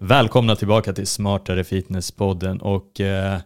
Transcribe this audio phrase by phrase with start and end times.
[0.00, 3.38] Välkomna tillbaka till Smartare Fitness-podden och eh,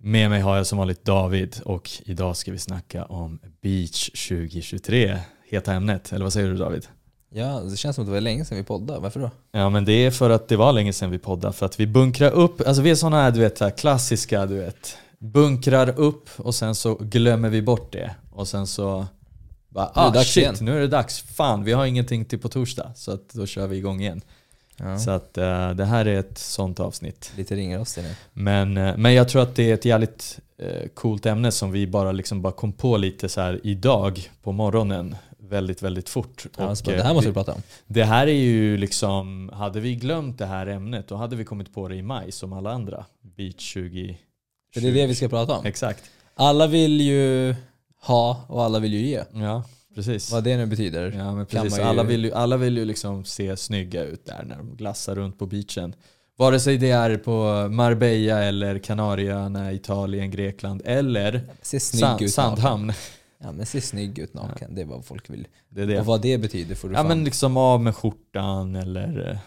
[0.00, 5.18] med mig har jag som vanligt David och idag ska vi snacka om Beach 2023,
[5.48, 6.12] heta ämnet.
[6.12, 6.86] Eller vad säger du David?
[7.30, 9.00] Ja, det känns som att det var länge sedan vi poddade.
[9.00, 9.30] Varför då?
[9.52, 11.86] Ja men det är för att det var länge sedan vi poddade, för att vi
[11.86, 16.28] bunkrar upp, alltså vi är sådana här du vet, här klassiska du vet, bunkrar upp
[16.36, 19.06] och sen så glömmer vi bort det och sen så
[19.68, 22.92] bara, ah shit, igen." nu är det dags, fan vi har ingenting till på torsdag
[22.96, 24.22] så att då kör vi igång igen.
[24.82, 24.98] Ja.
[24.98, 27.32] Så att eh, det här är ett sånt avsnitt.
[27.36, 28.14] Lite ringrostig nu.
[28.32, 31.86] Men, eh, men jag tror att det är ett jävligt eh, coolt ämne som vi
[31.86, 35.16] bara, liksom bara kom på lite så här idag på morgonen.
[35.38, 36.46] Väldigt, väldigt fort.
[36.58, 37.62] Ja, Och, det här måste vi- prata om.
[37.86, 41.74] det här är ju liksom, hade vi glömt det här ämnet då hade vi kommit
[41.74, 43.04] på det i maj som alla andra.
[43.36, 44.18] Beach 20...
[44.74, 45.66] För det är det vi ska prata om.
[45.66, 46.04] Exakt.
[46.34, 47.54] Alla vill ju
[48.02, 49.22] ha och alla vill ju ge.
[49.34, 49.62] Ja,
[49.94, 50.32] precis.
[50.32, 51.12] Vad det nu betyder.
[51.18, 54.44] Ja men precis, ju- alla, vill ju, alla vill ju liksom se snygga ut där
[54.48, 55.94] när de glassar runt på beachen.
[56.36, 62.32] Vare sig det är på Marbella eller Kanarieöarna, Italien, Grekland eller Se snygg Sand, ut
[62.32, 62.92] Sandhamn.
[63.42, 64.74] Ja men se snygg ut naken.
[64.74, 65.46] Det är vad folk vill.
[65.68, 66.00] Det är det.
[66.00, 67.08] Och vad det betyder får du Ja fan.
[67.08, 69.38] men liksom av med skjortan eller eh,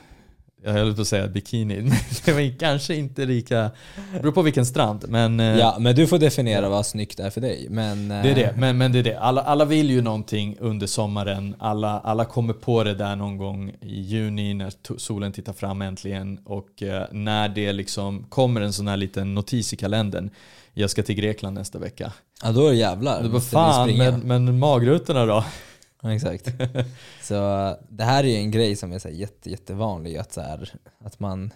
[0.63, 3.71] jag höll på att säga bikini, men det var kanske inte lika,
[4.13, 5.05] det beror på vilken strand.
[5.07, 7.67] Men eh, Ja men du får definiera vad snyggt är för dig.
[7.69, 8.53] Men, det är det.
[8.57, 9.19] Men, men det är det.
[9.19, 11.55] Alla, alla vill ju någonting under sommaren.
[11.59, 16.39] Alla, alla kommer på det där någon gång i juni när solen tittar fram äntligen.
[16.45, 20.29] Och eh, när det liksom kommer en sån här liten notis i kalendern.
[20.73, 22.11] Jag ska till Grekland nästa vecka.
[22.43, 23.23] Ja då är det jävlar.
[23.23, 25.45] Måste vi fan, men, men magrutorna då?
[26.03, 26.53] Exakt.
[27.21, 30.17] Så uh, det här är ju en grej som är så här jätte, jättevanlig.
[30.17, 31.53] Att, så här, att man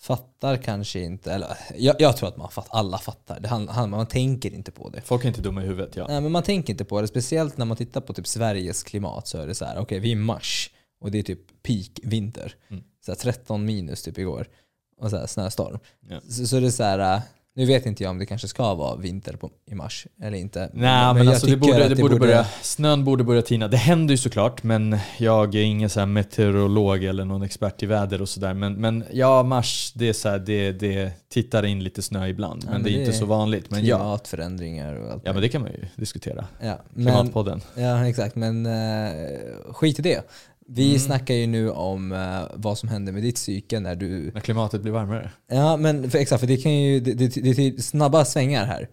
[0.00, 3.40] fattar kanske inte, eller jag, jag tror att man fatt, alla fattar.
[3.40, 5.00] Det hand, hand, man tänker inte på det.
[5.00, 6.06] Folk är inte dumma i huvudet ja.
[6.08, 7.08] Nej, men man tänker inte på det.
[7.08, 10.08] Speciellt när man tittar på typ Sveriges klimat så är det så här, okej vi
[10.08, 12.54] är i mars och det är typ peak vinter.
[12.68, 12.82] Mm.
[13.04, 14.48] Så här 13 minus typ igår.
[14.96, 15.78] Och så här snöstorm.
[16.08, 16.20] Ja.
[16.28, 17.22] Så, så det är så här, uh,
[17.54, 20.70] nu vet inte jag om det kanske ska vara vinter på, i mars eller inte.
[20.72, 23.68] Nej men, jag alltså det borde, det borde börja, snön borde börja tina.
[23.68, 28.22] Det händer ju såklart men jag är ingen så meteorolog eller någon expert i väder
[28.22, 28.54] och sådär.
[28.54, 32.62] Men, men ja, mars, det är så här, det, det tittar in lite snö ibland.
[32.64, 33.70] Ja, men, men det är det inte är så vanligt.
[33.70, 36.44] Men Klimatförändringar och allt ja men det kan man ju diskutera.
[36.60, 37.60] Ja, men, Klimatpodden.
[37.74, 40.22] ja exakt, men uh, skit i det.
[40.68, 40.98] Vi Mm.
[40.98, 44.30] snackar ju nu om eh, vad som händer med ditt psyke när du...
[44.34, 45.30] När klimatet blir varmare.
[45.50, 48.88] Ja men för, exakt, för det kan ju, det, det, det, är snabba svängar här.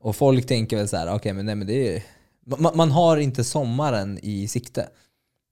[0.00, 2.02] Och folk tänker väl så här, okej men nej men det är...
[2.58, 4.88] Man, man har inte sommaren i sikte.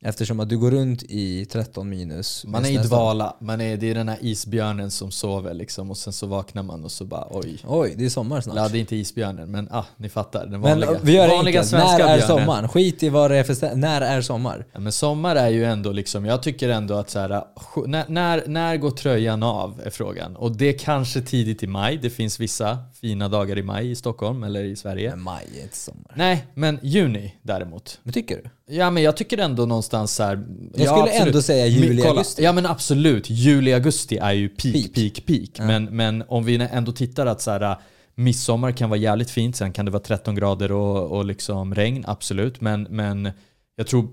[0.01, 2.45] Eftersom att du går runt i 13 minus.
[2.47, 5.97] Man är i dvala, man är, det är den här isbjörnen som sover liksom och
[5.97, 7.59] sen så vaknar man och så bara oj.
[7.67, 8.57] Oj, det är sommar snart.
[8.57, 10.41] Ja, det är inte isbjörnen men ah, ni fattar.
[10.41, 11.71] Den men vanliga, vi gör det vanliga enkelt.
[11.71, 12.39] svenska När är björnen.
[12.39, 12.69] sommaren?
[12.69, 14.67] Skit i vad det är för När är sommar?
[14.73, 17.45] Ja, men sommar är ju ändå liksom, jag tycker ändå att så här,
[17.87, 20.37] när, när, när går tröjan av är frågan.
[20.37, 23.95] Och det är kanske tidigt i maj, det finns vissa fina dagar i maj i
[23.95, 25.11] Stockholm eller i Sverige.
[25.11, 26.13] Men maj är inte sommar.
[26.17, 28.01] Nej, men juni däremot.
[28.03, 28.51] Men tycker du?
[28.71, 30.45] Ja men jag tycker ändå någonstans så här.
[30.75, 31.27] Jag ja, skulle absolut.
[31.27, 32.43] ändå säga juli, kolla, augusti.
[32.45, 35.27] Ja men absolut, juli, augusti är ju peak, peak, Peak.
[35.27, 35.67] peak.
[35.67, 37.77] Men, men om vi ändå tittar att så här,
[38.15, 42.05] midsommar kan vara jävligt fint, sen kan det vara 13 grader och, och liksom regn,
[42.07, 42.61] absolut.
[42.61, 43.31] Men, men
[43.77, 44.09] jag tror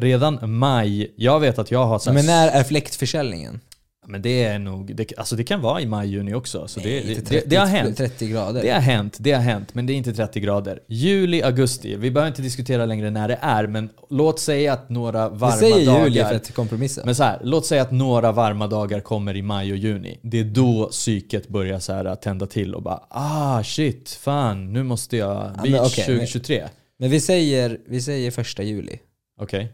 [0.00, 3.60] redan maj, jag vet att jag har så här, Men när är fläktförsäljningen?
[4.06, 6.68] Men det är nog, det, alltså det kan vara i maj, juni också.
[6.68, 7.96] Så det, Nej, det, inte det, 30 det har hänt.
[7.96, 8.62] 30 grader.
[8.62, 10.80] Det har hänt, det har hänt, men det är inte 30 grader.
[10.88, 15.28] Juli, augusti, vi behöver inte diskutera längre när det är, men låt säga att några
[15.28, 16.04] Vi varma säger dagar...
[16.06, 17.02] juli för att kompromissa.
[17.04, 20.18] Men så här, låt säga att några varma dagar kommer i maj och juni.
[20.22, 24.82] Det är då psyket börjar så här tända till och bara ah shit, fan nu
[24.82, 26.68] måste jag, men beach okej, men- 2023.
[26.98, 28.98] Men vi säger, vi säger första juli.
[29.40, 29.72] Okej,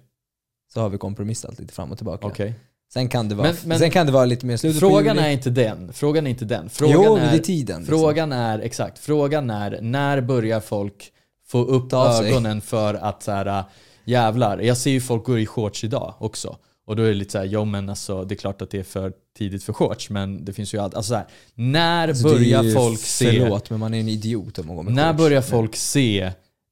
[0.74, 2.26] Så har vi kompromissat lite fram och tillbaka.
[2.26, 2.54] okej.
[2.92, 5.22] Sen, kan det vara, Men- men- sen kan det vara lite mer slutet Frågan på
[5.22, 5.32] är juli.
[5.36, 5.92] inte den.
[5.92, 6.70] Frågan är inte den.
[6.70, 7.80] Frågan jo, är, det är tiden.
[7.80, 7.98] Liksom.
[7.98, 11.12] Frågan är, exakt, frågan är när börjar folk
[11.46, 12.30] få upp Ta av sig.
[12.30, 13.64] ögonen för att så här,
[14.04, 16.56] jävlar, jag ser ju folk gå i shorts idag också.
[16.86, 18.82] Och då är det lite såhär, jo men alltså det är klart att det är
[18.82, 22.32] för tidigt för shorts men det finns ju allt, alltså så här, när Alltså, är
[22.32, 25.18] börjar folk se, Förlåt, men man är en idiot om man går med när shorts.
[25.18, 26.20] börjar folk se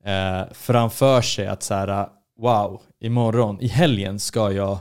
[0.05, 2.09] eh, framför sig att så här,
[2.41, 4.79] wow, imorgon, i helgen ska jag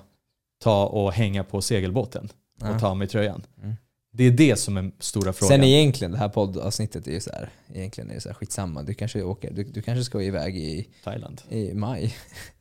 [0.59, 2.29] ta och hänga på segelbåten
[2.61, 2.79] och Ja.
[2.79, 3.43] ta av mig tröjan.
[3.63, 3.75] Mm.
[4.13, 5.49] Det är det som är stora frågan.
[5.57, 8.83] Sen egentligen, det här poddavsnittet är ju så här, egentligen är det så här skitsamma.
[8.83, 11.41] Du kanske åker, du, du kanske ska iväg i, Thailand.
[11.49, 12.15] i maj.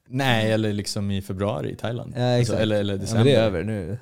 [0.09, 2.15] Nej, eller liksom i februari i Thailand.
[2.17, 2.39] Ja.
[2.39, 3.25] Alltså, eller, eller Ja, december.
[3.25, 3.99] men det är över nu.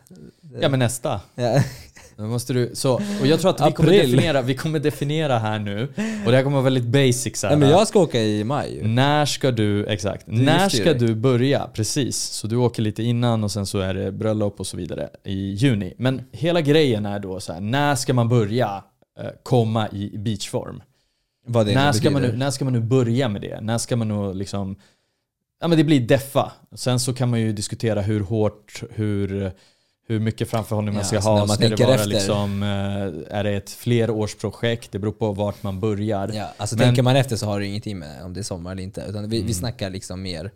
[0.60, 1.20] Ja men nästa.
[1.34, 1.62] Ja.
[2.16, 4.10] Då måste du, så, och jag tror att vi kommer, April.
[4.10, 5.82] definiera, vi kommer definiera här nu,
[6.25, 7.56] och det här kommer vara väldigt basic så här.
[7.56, 8.81] Nej, men jag ska åka i maj.
[8.82, 11.69] När ska du, exakt, när ska du börja?
[11.75, 15.08] Precis, så du åker lite innan och sen så är det bröllop och så vidare
[15.25, 15.94] i juni.
[15.96, 18.84] Men hela grejen är då så här, när ska man börja
[19.20, 20.82] eh, komma i beachform?
[21.46, 23.60] När ska, man nu, när ska man nu börja med det?
[23.60, 24.76] När ska man nu liksom...
[25.62, 26.53] Ja men det blir deffa.
[26.75, 29.53] Sen så kan man ju diskutera hur hårt, hur,
[30.06, 31.38] hur mycket framförhållning man ska alltså ha.
[31.47, 32.09] man Ska det vara efter.
[32.09, 34.93] liksom, eh, är det ett flerårsprojekt?
[34.93, 36.31] Det beror på vart man börjar.
[36.35, 38.73] Ja, alltså Men- tänker man efter så har det ingenting med om det är sommar
[38.73, 39.00] eller inte.
[39.09, 39.47] Utan vi, Mm.
[39.47, 40.50] vi snackar liksom mer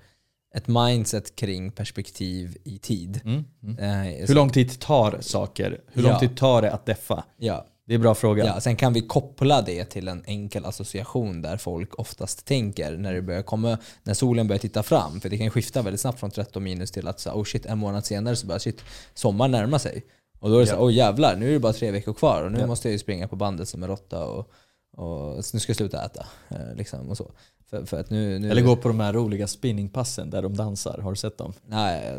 [0.55, 3.21] ett mindset kring perspektiv i tid.
[3.25, 3.79] Mm, mm.
[3.79, 5.81] Eh, Hur lång tid tar saker?
[5.93, 6.11] Hur Ja.
[6.11, 7.25] lång tid tar det att deffa?
[7.37, 8.45] Ja, Det är en bra fråga.
[8.47, 13.15] ja, sen kan vi koppla det till en enkel association där folk oftast tänker när
[13.15, 15.21] det börjar komma, när solen börjar titta fram.
[15.21, 17.79] För det kan skifta väldigt snabbt från 13 minus till att så, oh shit, en
[17.79, 18.81] månad senare så börjar shit,
[19.15, 20.05] sommar närma sig.
[20.39, 20.79] Och då är det så, Ja.
[20.81, 22.67] oh jävlar, nu är det bara tre veckor kvar och nu Ja.
[22.67, 24.51] måste jag ju springa på bandet som en råtta och,
[24.97, 26.27] och nu ska jag sluta äta.
[26.49, 27.31] Eh, liksom, och så.
[27.71, 30.99] För, för att nu, nu Eller gå på de här roliga spinningpassen där de dansar.
[31.03, 31.53] Har du sett dem?
[31.67, 32.13] Nej,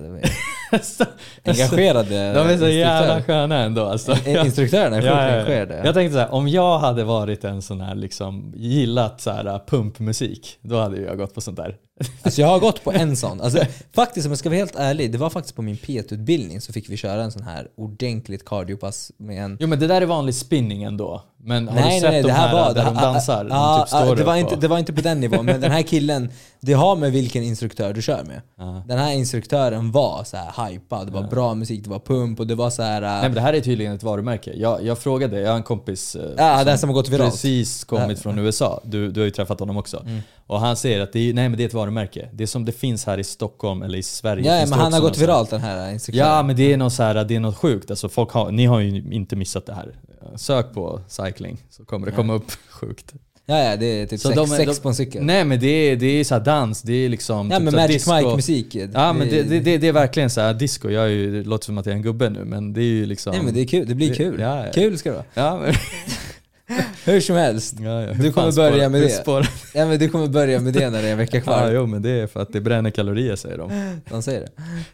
[0.71, 4.17] det är engagerade de är så jävla sköna ändå alltså.
[4.25, 5.81] In- Instruktörerna är sjukt engagerade.
[5.85, 9.61] Jag tänkte så här, om jag hade varit en sån här liksom, gillat så här
[9.67, 11.75] pumpmusik, då hade jag gått på sånt där.
[12.23, 13.41] Alltså jag har gått på en sån.
[13.41, 13.59] Alltså,
[13.93, 16.89] faktiskt om jag ska vara helt ärlig, det var faktiskt på min P1-utbildning så fick
[16.89, 20.35] vi köra en sån här ordentligt cardiopass med en Jo men det där är vanlig
[20.35, 21.23] spinning ändå.
[21.39, 23.47] Men har nej, du nej, sett nej, de det här var, där det, de dansar?
[23.51, 25.61] ah, de typ ah, står det, var inte, det var inte på den nivån, men
[25.61, 26.29] den här killen,
[26.59, 28.41] det har med vilken instruktör du kör med.
[28.57, 28.83] Ja.
[28.87, 32.47] Den här instruktören var så här hypad, det var bra musik, det var pump och
[32.47, 33.01] det var så här...
[33.01, 34.53] Nej men det här är tydligen ett varumärke.
[34.55, 37.31] Jag, jag frågade, jag har en kompis eh, Ja, här som har gått viralt.
[37.31, 38.81] precis kommit från USA.
[38.83, 39.97] Du, du har ju träffat honom också.
[40.05, 40.19] Mm.
[40.47, 42.29] Och han säger att det är, nej, men det är ett varumärke.
[42.33, 44.59] Det är som det finns här i Stockholm eller i Sverige.
[44.59, 46.29] ja, men han har gått viralt den här instruktören.
[46.29, 47.89] Ja men det är något, så här, det är något sjukt.
[47.89, 49.91] Alltså, folk har, ni har ju inte missat det här.
[50.35, 53.13] Sök på cycling så kommer det komma upp sjukt.
[53.49, 55.23] Ja, ja, det är typ Så sex, de sex de- på en cykel.
[55.23, 57.51] Nej men det är, det är så dans, det är liksom...
[57.51, 58.07] ja, typ men Magic.
[58.07, 58.75] Mike-musik.
[58.93, 60.89] Ja men det, det, det, det är verkligen så här disco.
[60.89, 62.83] Jag är ju, det låter som att jag är en gubbe nu men det är
[62.85, 63.33] ju liksom...
[63.35, 64.39] Nej men det är kul, det blir kul.
[64.39, 64.71] ja, ja.
[64.73, 65.25] Kul ska det vara.
[65.33, 65.73] Ja, men,
[67.05, 67.75] Hur som helst.
[67.79, 68.07] ja, ja.
[68.07, 69.79] Du Hur kommer fan börja spårar- med det.
[69.79, 71.71] Ja men du kommer börja med det när det är en vecka Ja, kvar.
[71.71, 73.99] jo men det är för att det bränner kalorier säger de.
[74.09, 74.47] De säger det.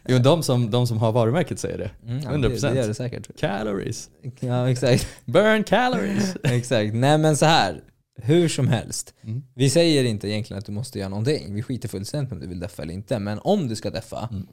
[0.08, 1.90] Jo de som, de som har varumärket säger det.
[2.12, 2.42] Mm, ja, 100%.
[2.62, 3.40] Det, det gör det säkert.
[3.40, 4.10] Calories.
[4.40, 5.08] Ja exakt.
[5.26, 6.36] Burn calories.
[6.44, 6.94] exakt.
[6.94, 7.80] Nej men så här.
[8.16, 9.14] Hur som helst.
[9.24, 9.44] Mm.
[9.56, 11.54] Vi säger inte egentligen att du måste göra någonting.
[11.54, 13.20] Vi skiter fullständigt om du vill deffa eller inte.
[13.20, 14.48] Men om du ska deffa Mm.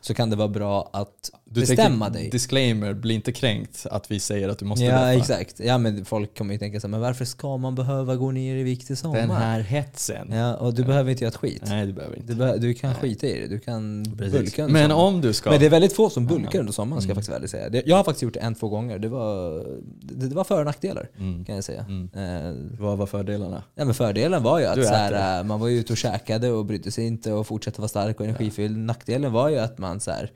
[0.00, 2.30] Så kan det vara bra att Du bestämma tänker, dig.
[2.30, 5.12] Disclaimer, bli inte kränkt att vi säger att du måste Ja deffa.
[5.14, 5.60] exakt.
[5.60, 8.56] Ja men folk kommer ju tänka så här, men varför ska man behöva gå ner
[8.56, 9.16] i vikt i sommar?
[9.16, 10.28] Den här hetsen.
[10.32, 11.62] Ja och du behöver inte göra ett skit.
[11.66, 12.32] Nej det behöver inte.
[12.32, 13.46] Du, be- du kan skita i det.
[13.46, 14.32] Du kan Precis.
[14.32, 15.14] bulka under Men sommaren.
[15.14, 15.50] om du ska...
[15.50, 17.22] Men det är väldigt få som bulkar under sommaren ska jag Mm.
[17.22, 17.82] faktiskt vara ärlig säga.
[17.86, 18.98] Jag har faktiskt gjort det en, två gånger.
[18.98, 19.64] Det var,
[20.02, 21.44] det, det var för och nackdelar Mm.
[21.44, 21.84] kan jag säga.
[21.88, 22.10] Mm.
[22.14, 23.62] Eh, Vad var fördelarna?
[23.74, 26.50] Ja, men fördelen var ju Du att så här, eh, man var ute och käkade
[26.50, 28.78] och brydde sig inte och fortsatte vara stark och energifylld.
[28.78, 30.30] Nackdelen var ju att man så här,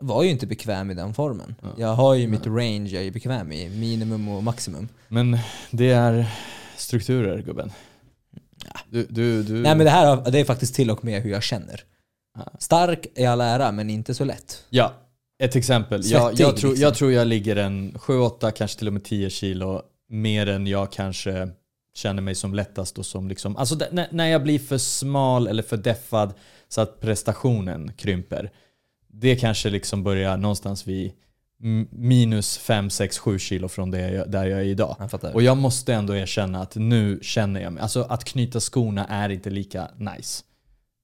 [0.00, 1.54] var ju inte bekväm i den formen.
[1.62, 1.68] Ja.
[1.78, 4.88] Jag har ju mitt range jag är bekväm i, minimum och maximum.
[5.08, 5.38] Men
[5.70, 6.26] det är
[6.76, 7.72] strukturer gubben.
[8.88, 9.52] Du, du, du...
[9.52, 11.84] Nej men det här det är faktiskt till och med hur jag känner.
[12.38, 12.52] Ja.
[12.58, 14.64] Stark i all ära men inte så lätt.
[14.70, 14.92] Ja,
[15.42, 16.00] ett exempel.
[16.04, 16.82] Jag, Svettig, jag, tror, liksom.
[16.82, 20.92] jag tror jag ligger en 7-8, kanske till och med 10 kilo mer än jag
[20.92, 21.48] kanske
[21.94, 23.78] känner mig som lättast och som liksom, alltså
[24.10, 26.34] när jag blir för smal eller för deffad
[26.68, 28.50] så att prestationen krymper.
[29.12, 31.12] Det kanske liksom börjar någonstans vid
[31.90, 34.96] minus 5, 6, 7 kilo från det jag, där jag är idag.
[35.28, 35.34] Jag.
[35.34, 39.28] Och jag måste ändå erkänna att nu känner jag mig, alltså att knyta skorna är
[39.28, 40.44] inte lika nice.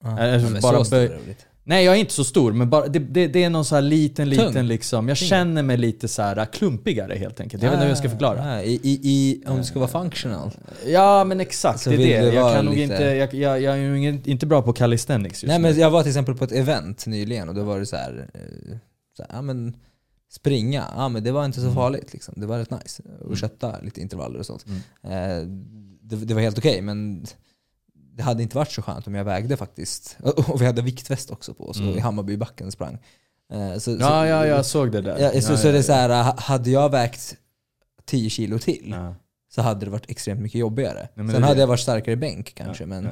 [0.05, 1.47] Ja, men bara böj- är det roligt.
[1.69, 3.83] Nej jag är inte så stor men bara, det, det, det är någon så här
[3.83, 4.47] liten Tung.
[4.47, 7.63] liten liksom, jag känner mig lite så här klumpigare helt enkelt.
[7.63, 8.55] Jag vet inte hur jag ska förklara.
[8.57, 10.51] Ja, i, i, i, om du ska vara functional.
[10.87, 12.35] Ja men exakt, Så det är det.
[12.35, 15.43] Jag kan nog lite- inte, jag, jag, jag är ju ingen, inte bra på calisthenics
[15.43, 15.63] just Nej nu.
[15.69, 18.29] men jag var till exempel på ett event nyligen och då var det så här,
[18.35, 18.41] eh,
[19.17, 19.77] så här ja, men
[20.33, 22.35] springa, ja men det var inte så farligt liksom.
[22.37, 23.03] Det var rätt nice.
[23.21, 24.65] Och kötta lite intervaller och sånt.
[25.05, 25.11] Eh,
[26.03, 27.27] det, det var helt okej men
[28.17, 30.17] det hade inte varit så skönt om jag vägde faktiskt.
[30.23, 31.97] Och, vi hade viktväst också på oss Mm.
[31.97, 32.99] i Hammarbybacken sprang.
[33.53, 35.19] Eh, så, Ja, ja, jag såg det där.
[35.19, 37.37] Ja, så, ja, så ja, det är så här, ha- hade jag vägt
[38.05, 38.95] 10 kilo till
[39.55, 41.09] så hade det varit extremt mycket jobbigare.
[41.15, 43.09] Sen det- hade jag varit starkare i bänk kanske men.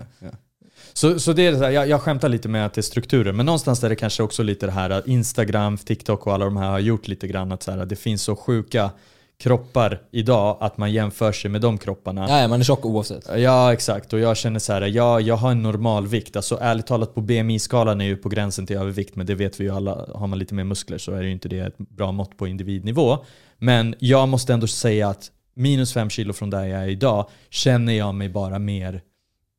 [0.92, 3.32] Så, så det är så här, jag, jag skämtar lite med att det är strukturer,
[3.32, 6.56] men någonstans är det kanske också lite det här att Instagram, TikTok och alla de
[6.56, 8.90] här har gjort lite grann att så här, att det finns så sjuka
[9.38, 12.26] kroppar idag, att man jämför sig med de kropparna.
[12.28, 13.28] Ja, man är tjock oavsett.
[13.36, 16.36] Ja exakt, och jag känner så här, ja, jag har en normal vikt.
[16.36, 19.64] Alltså ärligt talat på BMI-skalan är ju på gränsen till övervikt, men det vet vi
[19.64, 20.06] ju alla.
[20.14, 23.18] Har man lite mer muskler så är ju inte det ett bra mått på individnivå.
[23.58, 27.92] Men jag måste ändå säga att minus 5 kilo från där jag är idag, känner
[27.92, 29.02] jag mig bara mer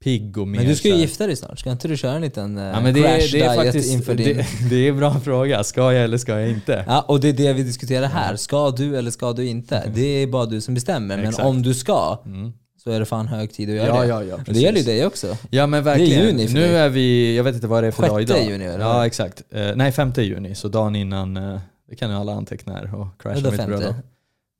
[0.05, 2.21] pigg och mer Men du ska ju gifta dig snart, ska inte du köra en
[2.21, 4.37] liten eh, Ja, men det, crash är, det är faktiskt inför din...
[4.37, 5.63] det, det är en bra fråga.
[5.63, 6.83] Ska jag eller ska jag inte?
[6.87, 8.35] Ja, och det är det vi diskuterar här.
[8.35, 9.91] Ska du eller ska du inte?
[9.95, 11.17] Det är bara du som bestämmer.
[11.17, 11.47] Men Exakt.
[11.47, 12.53] om du ska, Mm.
[12.83, 14.07] så är det fan hög tid att göra Ja, det.
[14.07, 15.37] ja, ja, det gäller ju dig också.
[15.49, 16.25] Ja men Det är verkligen.
[16.27, 16.75] juni för nu dig.
[16.75, 18.51] är vi, jag vet inte vad det är för dag Sjätte idag.
[18.51, 18.79] juni, eller?
[18.85, 19.41] Ja exakt.
[19.51, 21.59] Eh, nej femte juni, så dagen innan, eh,
[21.89, 23.95] det kan ju alla anteckna här och crasha mitt bröllop.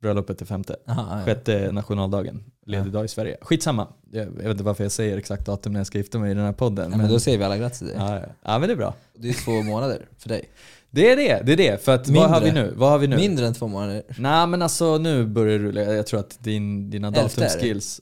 [0.02, 0.76] Bröllopet är femte.
[0.88, 1.26] Aha, ja.
[1.26, 3.38] Sjätte nationaldagen, ledig dag i Sverige.
[3.42, 6.32] Skitsamma, jag, jag vet inte varför jag säger exakt datum när jag ska gifta mig
[6.32, 6.92] i den här podden.
[6.92, 7.96] Ja, men då säger vi alla grattis till dig.
[8.00, 8.26] ja, ja.
[8.42, 8.94] ja men det är bra.
[9.14, 10.50] Det är två månader för dig.
[10.90, 11.84] Det är det, det är det.
[11.84, 12.74] För att vad har vi nu?
[12.76, 13.16] Vad har vi nu?
[13.16, 14.04] Mindre än två månader.
[14.18, 15.82] Nej men alltså nu börjar rulla.
[15.82, 18.02] Jag tror att din, dina datumskills,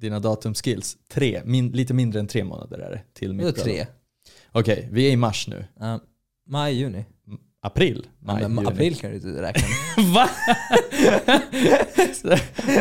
[0.00, 3.64] dina datumskills, tre, min, lite mindre än tre månader är det till mitt bröllop.
[3.64, 3.86] tre?
[4.52, 5.64] Okej, vi är i mars nu.
[5.80, 6.00] Ja,
[6.46, 7.04] maj, juni.
[7.62, 8.06] April?
[8.26, 10.06] Ja, Maj, men april kan du inte räkna med.
[10.14, 10.28] Va?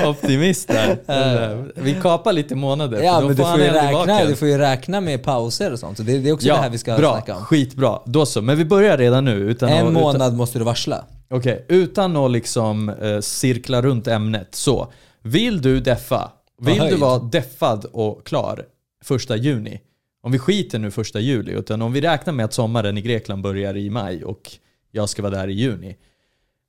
[0.09, 1.71] Optimist där.
[1.81, 3.03] Vi kapar lite månader.
[3.03, 5.97] Ja men du får ju räkna, du får ju räkna med pauser och sånt.
[5.97, 7.43] Så det, det är också det här vi ska bra, snacka om.
[7.45, 7.99] skitbra.
[8.05, 8.41] Då så.
[8.41, 9.35] Men vi börjar redan nu.
[9.35, 11.05] Utan En att, månad Utan, måste du varsla.
[11.29, 14.55] Okej, utan att liksom eh, cirkla runt ämnet.
[14.55, 16.31] Så, vill du deffa?
[16.61, 18.65] Vill du vara deffad och klar
[19.03, 19.79] första juni?
[20.23, 23.41] Om vi skiter nu första juli, utan om vi räknar med att sommaren i Grekland
[23.43, 24.51] börjar i maj och
[24.91, 25.97] jag ska vara där i juni.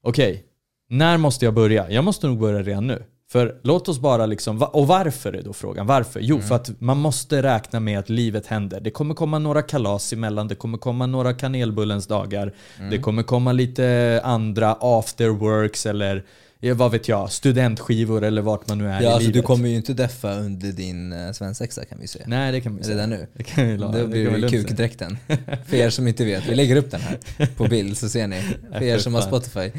[0.03, 0.45] Okej,
[0.89, 1.91] när måste jag börja?
[1.91, 3.05] Jag måste nog börja redan nu.
[3.31, 5.87] För låt oss bara liksom, och varför är då frågan?
[5.87, 6.21] Varför?
[6.21, 8.81] Jo, för att man måste räkna med att livet händer.
[8.81, 12.55] Det kommer komma några kalas emellan, det kommer komma några kanelbullens dagar,
[12.91, 16.25] det kommer komma lite andra afterworks eller
[16.61, 19.47] vad vet jag, studentskivor eller vart man nu är Ja, i alltså, du livet.
[19.47, 22.25] kommer ju inte deffa under din uh, svensexa kan vi säga.
[22.29, 22.97] Nej, det kan vi säga.
[22.97, 23.27] Redan nu.
[23.35, 24.63] Det kan vi la- Då det blir det säga.
[24.63, 25.19] kukdräkten.
[25.67, 27.19] För er som inte vet, vi lägger upp den här
[27.57, 28.41] på bild så ser ni.
[28.73, 29.73] För er som har Spotify.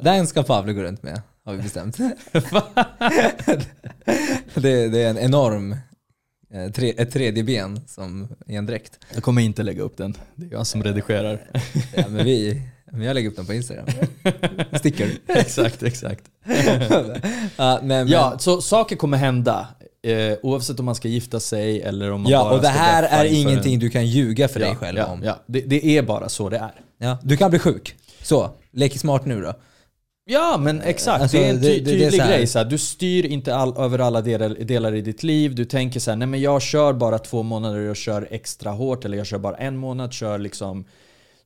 [0.00, 1.96] Den ska Pavle gå runt med, har vi bestämt.
[4.54, 5.76] det, det är en enorm,
[6.52, 8.98] eh, tre, ett tredje ben som i en dräkt.
[9.14, 10.16] Jag kommer inte lägga upp den.
[10.34, 11.50] Det är jag som redigerar.
[11.94, 12.62] Ja, men vi,
[12.96, 13.86] men jag lägger upp den på Instagram.
[14.78, 15.10] Sticker.
[15.26, 16.24] exakt, exakt.
[17.58, 19.68] nej, men, Ja, så saker kommer hända.
[20.02, 23.02] Eh, oavsett om man ska gifta sig eller om man ja bara och det här
[23.02, 23.80] är ingenting en...
[23.80, 25.22] du kan ljuga för ja, dig själv ja, om.
[25.24, 26.72] Ja, det, det är bara så det är.
[26.98, 27.94] Ja, du kan bli sjuk.
[28.22, 29.54] Så, lek smart nu då.
[30.28, 32.46] Ja men exakt, Alltså, det är en ty- det- det- det är tydlig så grej.
[32.46, 35.54] Så här, du styr inte all, över alla delar, delar i ditt liv.
[35.54, 38.70] Du tänker så här, nej men jag kör bara två månader och jag kör extra
[38.70, 39.04] hårt.
[39.04, 40.84] Eller jag kör bara en månad, kör liksom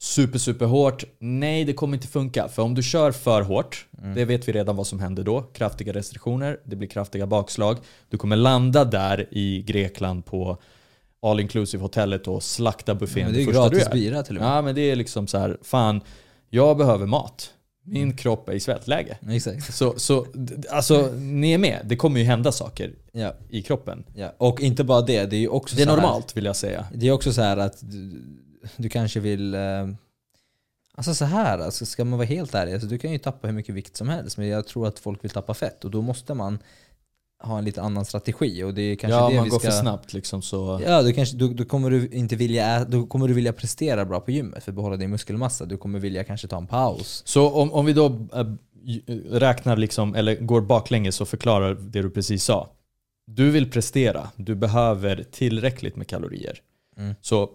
[0.02, 1.04] super super hårt.
[1.19, 2.49] Nej det kommer inte funka.
[2.49, 4.14] För om du kör för hårt, Mm.
[4.14, 5.40] det vet vi redan vad som händer då.
[5.42, 7.78] Kraftiga restriktioner, det blir kraftiga bakslag.
[8.09, 10.59] Du kommer landa där i Grekland på
[11.23, 14.50] all inclusive hotellet och slakta buffén Men det är du gratis bira till och med.
[14.50, 16.00] Ja men det är liksom så här, fan,
[16.50, 17.50] jag behöver mat.
[17.85, 19.19] Min kropp är i svältläge.
[19.30, 19.75] Exakt.
[19.75, 20.26] Så, så
[20.71, 21.80] alltså, ni är med.
[21.85, 24.04] Det kommer ju hända saker Ja, i kroppen.
[24.14, 24.33] ja.
[24.38, 26.57] Och inte bara det, det är ju också Det är så här- normalt vill jag
[26.57, 26.87] säga.
[26.95, 27.83] Det är också så här att
[28.76, 29.54] du, kanske vill...
[29.54, 29.88] eh,
[30.94, 33.54] Alltså så här, alltså ska man vara helt ärlig, alltså du kan ju tappa hur
[33.54, 36.34] mycket vikt som helst men jag tror att folk vill tappa fett och då måste
[36.34, 36.58] man
[37.42, 39.70] ha en lite annan strategi och det är kanske ja, det man vi går ska...
[39.70, 40.80] för snabbt liksom så.
[40.86, 44.20] Ja, du kanske, då, då, kommer du inte vilja, då kommer du vilja prestera bra
[44.20, 45.64] på gymmet för att behålla din muskelmassa.
[45.64, 47.22] Du kommer vilja kanske ta en paus.
[47.26, 48.26] Så om, om vi då
[48.82, 52.70] j- räknar liksom, eller går baklänges och förklarar det du precis sa.
[53.26, 56.58] Du vill prestera, du behöver tillräckligt med kalorier.
[56.96, 57.14] Mm.
[57.20, 57.50] Så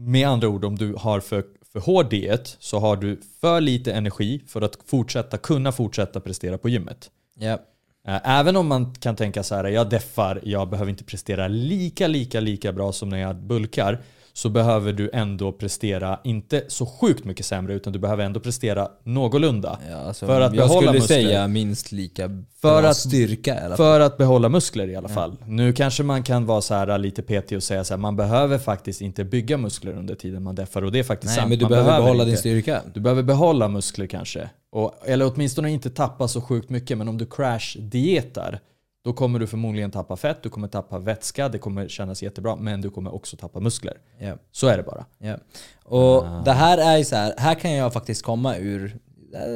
[0.00, 3.92] med andra ord, om du har för, för hård diet så har du för lite
[3.92, 7.10] energi för att fortsätta, kunna fortsätta prestera på gymmet.
[7.38, 7.58] Ja.
[8.06, 12.06] Eh, Även om man kan tänka så här, jag deffar, jag behöver inte prestera lika,
[12.06, 14.02] lika, lika bra som när jag bulkar.
[14.32, 18.88] Så behöver du ändå prestera, inte så sjukt mycket sämre, utan du behöver ändå prestera
[19.04, 19.78] någorlunda.
[19.90, 21.16] Ja, alltså, För att jag behålla skulle muskler.
[21.16, 22.28] säga minst lika
[22.60, 23.76] För bra att- styrka i alla fall.
[23.76, 25.36] För att behålla muskler i alla fall.
[25.46, 28.58] Nu kanske man kan vara så här lite petig och säga så här, man behöver
[28.58, 31.48] faktiskt inte bygga muskler under tiden man deffar och det är faktiskt Nej, sant.
[31.48, 32.30] men du man behöver behålla inte.
[32.30, 32.82] din styrka.
[32.94, 34.50] Du behöver behålla muskler kanske.
[34.72, 36.98] Och, eller åtminstone inte tappa så sjukt mycket.
[36.98, 38.58] Men om du crash-dietar,
[39.04, 42.80] då kommer du förmodligen tappa fett, du kommer tappa vätska, det kommer kännas jättebra, men
[42.80, 43.98] du kommer också tappa muskler.
[44.18, 44.36] Ja.
[44.52, 45.06] Så är det bara.
[45.18, 45.38] Ja.
[45.84, 46.42] Och Ah.
[46.44, 48.98] det här är så här, här kan jag faktiskt komma ur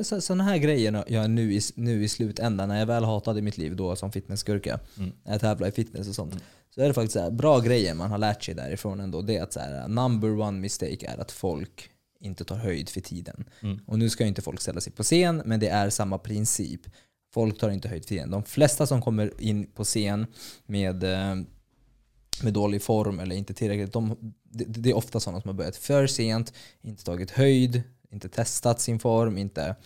[0.03, 3.77] sådana här grejer jag nu i, nu i slutändan, när jag väl hatade mitt liv
[3.77, 5.13] då som fitnessgurka, Mm.
[5.25, 6.35] när jag tävlar i fitness och sånt.
[6.75, 9.23] Så är det faktiskt så här, bra grejer man har lärt sig därifrån ändå.
[9.23, 13.01] Det är att så här, number one mistake är att folk inte tar höjd för
[13.01, 13.45] tiden.
[13.63, 13.81] Mm.
[13.87, 16.81] Och nu ska inte folk ställa sig på scen, men det är samma princip.
[17.35, 18.31] Folk tar inte höjd för igen.
[18.31, 20.27] De flesta som kommer in på scen
[20.67, 21.35] med, eh,
[22.43, 24.17] med dålig form eller inte tillräckligt, de,
[24.51, 28.81] det, det är ofta sådana som har börjat för sent, inte tagit höjd, inte testat
[28.81, 29.77] sin form, inte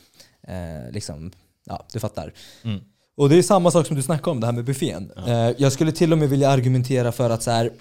[0.43, 1.33] eh, liksom,
[1.65, 2.33] ja du fattar.
[2.65, 2.81] Mm.
[3.17, 5.13] Och det är samma sak som du snackade om, det här med buffén.
[5.27, 7.73] Eh, jag skulle till och med vilja argumentera för att så här,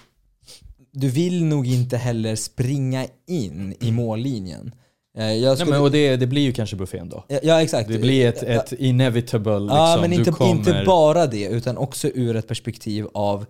[0.91, 4.71] du vill nog inte heller springa in i mållinjen.
[5.17, 7.23] Eh, jag Nej, skulle, men, och det, det blir ju kanske buffén då.
[7.27, 7.89] ja, ja exakt.
[7.89, 9.77] Det blir ett, ett inevitable liksom.
[9.77, 10.51] Ja, men inte, kommer...
[10.51, 13.45] inte bara det, utan också ur ett perspektiv av,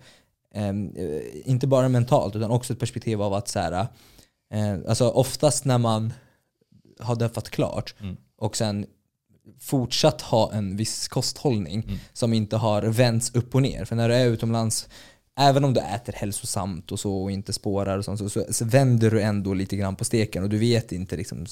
[0.54, 3.72] ehm, eh, inte bara mentalt, utan också ett perspektiv av att så här,
[4.54, 6.12] eh, alltså oftast när man
[7.00, 8.16] har deffat klart Mm.
[8.38, 8.86] och sen
[9.60, 11.98] fortsatt ha en viss kosthållning Mm.
[12.12, 13.84] som inte har vänts upp och ner.
[13.84, 14.88] För när du är utomlands,
[15.38, 18.64] även om du äter hälsosamt och så och inte spårar och sånt, så, så, så
[18.64, 21.46] vänder du ändå lite grann på steken och du vet inte liksom,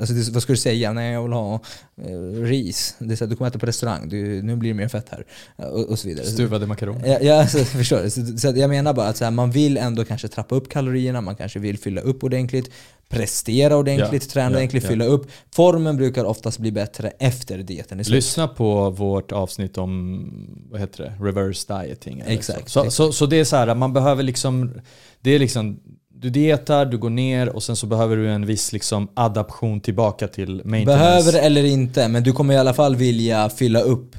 [0.00, 0.92] alltså det, vad ska du säga?
[0.92, 1.54] Nej jag vill ha
[1.96, 2.94] eh, ris.
[2.98, 5.08] Det är så här, du kommer äta på restaurang, du, nu blir det mer fett
[5.08, 5.26] här.
[5.56, 6.26] Och, och så vidare.
[6.26, 7.08] Stuvade makaroner.
[7.08, 8.08] Ja, ja alltså, förstår?
[8.08, 11.36] Så, så jag menar bara att här, man vill ändå kanske trappa upp kalorierna, man
[11.36, 12.70] kanske vill fylla upp ordentligt,
[13.10, 14.88] prestera ordentligt, Ja, träna ja, ordentligt, ja.
[14.88, 15.26] fylla upp.
[15.54, 18.14] Formen brukar oftast bli bättre efter dieten är slut.
[18.14, 22.22] Lyssna på vårt avsnitt om, vad heter det, reverse dieting.
[22.26, 22.70] Exakt, Så.
[22.70, 22.94] Så, exakt.
[22.96, 24.80] så, så det är så här, man behöver liksom,
[25.20, 25.80] det är liksom,
[26.14, 30.28] du dietar, du går ner och sen så behöver du en viss liksom adaption tillbaka
[30.28, 30.84] till maintenance.
[30.86, 34.16] Behöver eller inte, men du kommer i alla fall vilja fylla upp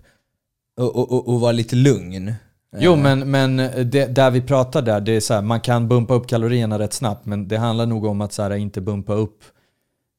[0.77, 2.33] och, och, och, och vara lite lugn.
[2.78, 3.58] Jo Eh, men, men
[3.92, 6.94] det, där vi pratar där, det är så här, man kan bumpa upp kalorierna rätt
[6.94, 9.44] snabbt men det handlar nog om att så här, inte bumpa upp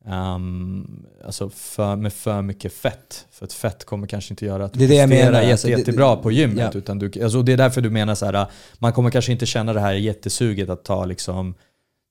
[0.07, 3.27] um, alltså för, med för mycket fett.
[3.31, 5.53] För att fett kommer kanske inte göra att du Det är det jag menar, jätte,
[5.53, 6.71] alltså, det- jättebra på gymmet.
[6.75, 6.79] ja.
[6.79, 8.47] Utan du, alltså det är därför du menar så här,
[8.79, 11.55] man kommer kanske inte känna det här jättesuget att ta liksom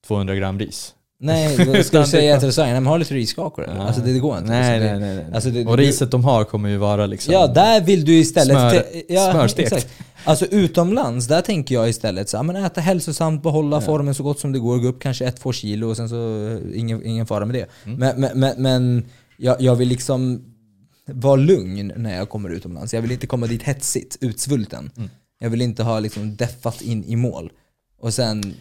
[0.07, 0.93] 200 gram ris.
[1.19, 3.79] Nej, då Utan du säga till restaurangen, "Nej, men har lite riskakor eller?
[3.79, 4.49] Alltså det, det går inte.
[4.49, 4.99] Nej, liksom.
[4.99, 5.23] nej, nej.
[5.25, 5.33] nej.
[5.35, 7.33] Alltså, det, och riset de har kommer ju vara liksom...
[7.33, 8.57] Ja, där vill du istället...
[8.57, 9.71] Smör- ja, smörstekt.
[9.73, 9.93] exakt.
[10.23, 14.39] Alltså utomlands, där tänker jag istället så här, men äta hälsosamt, behålla formen så gott
[14.39, 17.45] som det går, gå upp kanske 1-2 kilo och sen så eh, ingen, ingen fara
[17.45, 17.67] med det.
[17.85, 17.99] Mm.
[17.99, 19.05] Men, men, men, men
[19.37, 20.45] jag, jag vill liksom
[21.05, 22.93] vara lugn när jag kommer utomlands.
[22.93, 24.91] Jag vill inte komma dit hetsigt, utsvulten.
[24.97, 25.09] Mm.
[25.39, 27.51] Jag vill inte ha liksom deffat in i mål.
[27.99, 28.53] Och sen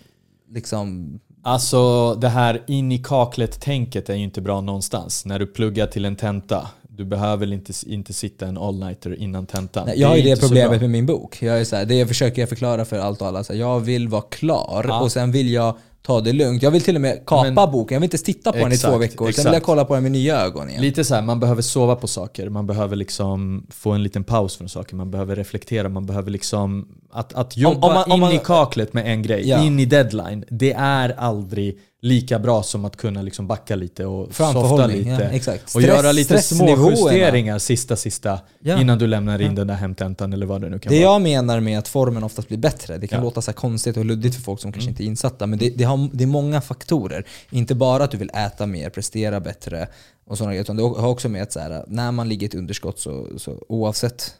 [0.48, 1.18] liksom...
[1.42, 5.24] Alltså det här in i kaklet-tänket är ju inte bra någonstans.
[5.24, 6.68] När du pluggar till en tenta.
[7.00, 9.86] Du behöver inte, inte sitta en all-nighter innan tentan.
[9.86, 11.42] Nej, jag har är ju det problemet med min bok.
[11.42, 13.44] Jag är så här, det försöker jag förklara för allt och alla.
[13.44, 15.00] Så här, jag vill vara klar Ja.
[15.00, 16.62] och sen vill jag ta det lugnt.
[16.62, 17.94] Jag vill till och med kapa Men- boken.
[17.94, 19.24] Jag vill inte titta på den i två Exakt, veckor.
[19.24, 19.46] Sen exakt.
[19.46, 20.82] vill jag kolla på den med nya ögon igen.
[20.82, 24.56] Lite så här, man behöver sova på saker, man behöver liksom få en liten paus
[24.56, 28.20] från saker, man behöver reflektera, man behöver liksom att, att jobba om man- om in
[28.20, 29.64] man- i kaklet med en grej, Ja.
[29.64, 34.34] in i deadline, det är aldrig lika bra som att kunna liksom backa lite och
[34.34, 35.08] softa lite.
[35.10, 35.16] ja.
[35.16, 38.80] Och Stress- göra lite små justeringar sista sista Ja.
[38.80, 41.12] innan du lämnar in den där hemtentan eller vad det nu kan Det vara.
[41.12, 43.20] jag menar med att formen oftast blir bättre, det kan Ja.
[43.20, 43.24] Mm.
[43.24, 45.84] låta så konstigt och luddigt för folk som kanske inte är insatta, men det, det,
[45.84, 47.24] har, det är många faktorer.
[47.50, 49.88] Inte bara att du vill äta mer, prestera bättre
[50.26, 52.48] och sådana grejer, utan det har också med att så här, när man ligger i
[52.48, 54.34] ett underskott så, så oavsett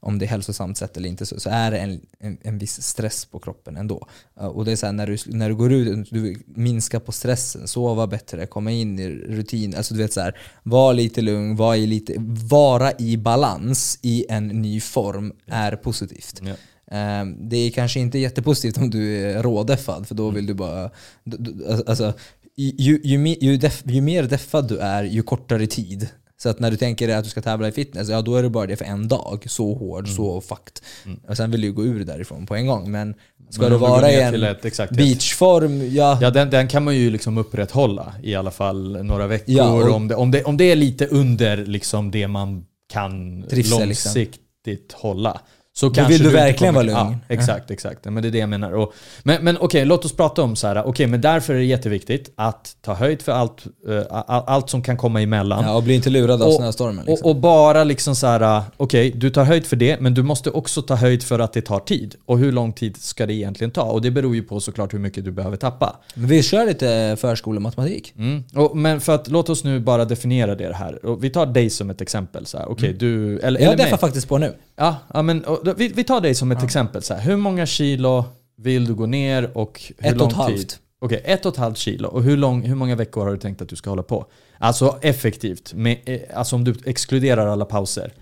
[0.00, 2.82] om det är hälsosamt sett eller inte så, så är det en, en, en viss
[2.82, 4.08] stress på kroppen ändå.
[4.40, 7.12] Uh, Och det är så här, när, du, när du går ut, du minskar på
[7.12, 9.74] stressen, sova bättre, komma in i rutin.
[9.74, 12.14] Alltså du vet så här, var lite lugn, var i lite,
[12.50, 16.40] vara i balans i en ny form är positivt.
[16.42, 16.54] Ja.
[16.96, 20.90] Ehm, Det är kanske inte jättepositivt om du är rådeffad för då vill du bara...
[21.86, 22.14] Alltså,
[22.56, 26.08] ju, ju, ju, def, ju mer deffad du är, ju kortare tid.
[26.42, 28.50] Så att när du tänker att du ska tävla i fitness, ja då är det
[28.50, 29.44] bara det för en dag.
[29.48, 30.80] Så hård, så fucked.
[31.28, 32.90] Och sen vill du gå ur därifrån på en gång.
[32.90, 33.14] Men
[33.50, 36.96] ska Men du vara i en ett- exakt, beachform, ja, Ja, den, den kan man
[36.96, 39.54] ju liksom upprätthålla i alla fall några veckor.
[39.54, 43.42] Ja, och- om, det, om, det, om det är lite under liksom det man kan
[43.42, 44.08] Trivsel, liksom.
[44.14, 45.40] långsiktigt hålla.
[45.72, 46.96] Så Då vill du verkligen vara lugn.
[46.96, 48.04] Ja, exakt, exakt.
[48.04, 48.72] Men det är det jag menar.
[48.72, 50.86] Och, men men okej, låt oss prata om så här.
[50.86, 54.82] Okej, men därför är det jätteviktigt att ta höjd för allt, eh, all- allt som
[54.82, 55.64] kan komma emellan.
[55.64, 57.04] ja, och bli inte lurad av snöstormen.
[57.06, 57.24] Liksom.
[57.26, 60.50] Och, och bara liksom så här, okej, du tar höjd för det, men du måste
[60.50, 62.14] också ta höjd för att det tar tid.
[62.26, 63.82] Och hur lång tid ska det egentligen ta?
[63.82, 65.96] Och det beror ju på såklart hur mycket du behöver tappa.
[66.14, 68.12] Men vi kör lite förskolematematik.
[68.18, 68.44] Mm.
[68.54, 71.04] Och, men för att låt oss nu bara definiera det här.
[71.06, 72.46] Och vi tar dig som ett exempel.
[72.46, 72.70] Så här.
[72.70, 73.38] Okej, du...
[73.38, 74.54] Eller, Jag eller deffar faktiskt på nu.
[74.76, 77.02] Ja, ja, men, då- vi, vi tar dig som ett exempel.
[77.02, 77.20] Så här.
[77.20, 78.24] Hur många kilo
[78.56, 80.56] vill du gå ner och hur Ett och lång ett halvt.
[80.56, 80.72] tid?
[80.98, 82.08] Okej, ett och ett halvt kilo.
[82.08, 84.26] Och hur, lång, hur många veckor har du tänkt att du ska hålla på?
[84.58, 85.74] Alltså effektivt.
[85.74, 88.12] Med, eh, alltså om du exkluderar alla pauser.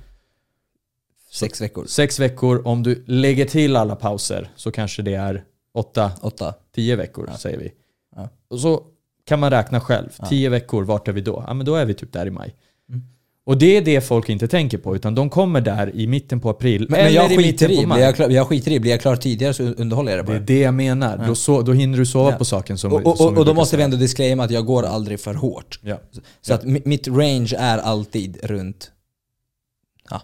[1.32, 1.86] Sex veckor.
[1.86, 6.54] Sex veckor, om du lägger till alla pauser så kanske det är åtta, Åtta.
[6.74, 7.72] tio veckor säger vi.
[8.16, 8.28] Ja.
[8.50, 8.82] Och så
[9.26, 10.08] kan man räkna själv.
[10.28, 11.44] Tio veckor, vart är vi då?
[11.46, 12.54] Ja men då är vi typ där i maj.
[13.48, 16.50] Och det är det folk inte tänker på, utan de kommer där i mitten på
[16.50, 16.86] april.
[16.90, 18.00] Men, eller jag, i skiter i, på maj.
[18.02, 20.38] jag, klar, jag skiter i, blir jag klar tidigare så underhåller jag det Det är
[20.40, 20.44] bara.
[20.46, 21.26] det jag menar.
[21.26, 22.36] Då, so då hinner du sova Ja.
[22.38, 24.66] på saken som Och, och, som och, och då måste vi ändå disclaima att jag
[24.66, 25.80] går aldrig för hårt.
[25.82, 26.00] Ja.
[26.40, 28.90] Så att mi- mitt range är alltid runt,
[30.10, 30.22] ja,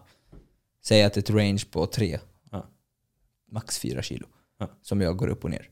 [0.87, 2.19] säg att ett range på tre,
[2.53, 2.67] Ja.
[3.53, 4.27] max fyra kilo.
[4.59, 4.69] Ja.
[4.83, 5.69] Som jag går upp och ner.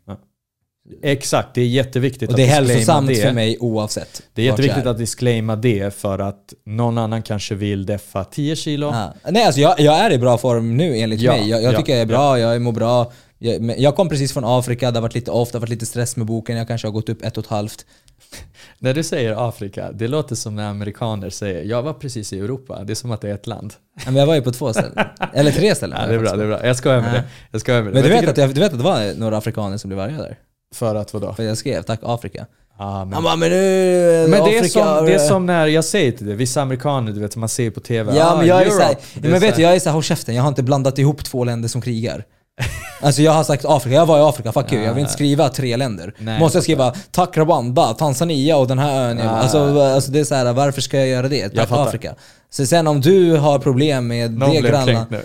[1.03, 3.14] Exakt, det är jätteviktigt Och det är att hälsosamt det.
[3.14, 4.23] för mig oavsett.
[4.35, 4.90] Det är jätteviktigt är.
[4.90, 8.87] att disclaima det för att någon annan kanske vill deffa 10 kilo.
[8.87, 9.14] Ja.
[9.31, 11.49] Nej alltså jag, jag är i bra form nu enligt Ja, mig.
[11.49, 13.12] Jag, jag ja, tycker jag är bra, jag mår bra.
[13.38, 15.87] Jag, jag kom precis från Afrika, det har varit lite off, det har varit lite
[15.87, 17.87] stress med boken, jag kanske har gått upp ett och ett halvt.
[18.79, 22.85] När du säger Afrika, det låter som när amerikaner säger jag var precis i Europa.
[22.85, 23.75] Det är som att det är ett land.
[23.97, 25.07] Ja, Men jag var ju på två ställen.
[25.35, 25.99] Eller tre ställen.
[26.01, 26.66] Ja, det är bra, det är bra.
[26.66, 27.12] Jag skojar med Ja.
[27.14, 27.25] det.
[27.51, 27.95] Jag skojar med det.
[27.95, 30.18] Men du jag vet, att du vet att det var några afrikaner som blev arga
[30.18, 30.38] där?
[30.73, 31.33] För att vadå?
[31.35, 32.47] För jag skrev 'Tack Afrika'
[32.79, 35.67] Ah, men Han bara 'Men nu, men det är, Afrika som, det är som när
[35.67, 38.17] jag säger till dig, vissa amerikaner du vet, man ser på TV.
[38.17, 38.77] Ja ah, men jag är Europe.
[38.77, 40.99] såhär, är men vet så du jag är såhär, håll käften, jag har inte blandat
[40.99, 42.25] ihop två länder som krigar.
[43.05, 44.83] Alltså jag har sagt Afrika, jag var i Afrika, fuck you.
[44.83, 46.15] Jag vill inte skriva tre länder.
[46.19, 49.21] Nej, Måste jag jag skriva tack Rwanda, Tanzania och den här ön.
[49.21, 49.31] Ah.
[49.31, 51.49] Alltså, alltså det är såhär, varför ska jag göra det?
[51.49, 51.87] Tack fattar.
[51.87, 52.15] Afrika.
[52.53, 55.23] Så sen om du har problem med Någon det kränkt nu.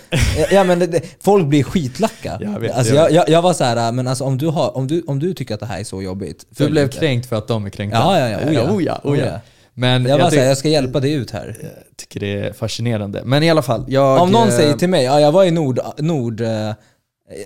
[0.50, 2.38] Ja men det, folk blir skitlacka.
[2.40, 5.02] Jag vet, alltså, jag jag, jag, var såhär, men alltså om du, har, om, du,
[5.06, 6.46] om du tycker att det här är så jobbigt.
[6.48, 6.98] Du blev inte.
[6.98, 7.98] kränkt för att de är kränkta?
[7.98, 8.38] Ja, ja, ja.
[8.38, 8.70] Oh, ja.
[8.72, 9.38] oh, ja, oh.
[9.74, 11.56] Men Jag jag, ty- jag ska hjälpa dig ut här.
[11.62, 13.22] jag tycker det är fascinerande.
[13.24, 14.22] Men i alla fall, jag...
[14.22, 16.72] Om någon eh, säger till mig, ja, jag var i Nord, nord eh,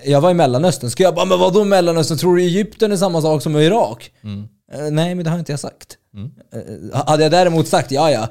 [0.05, 2.19] jag var i Mellanöstern, ska jag bara men vadå Mellanöstern?
[2.19, 4.11] Tror du Egypten är samma sak som Irak?
[4.25, 4.49] Mm.
[4.73, 5.97] Eh, nej men det har inte jag sagt.
[6.17, 8.29] Eh, hade jag däremot sagt ja ja,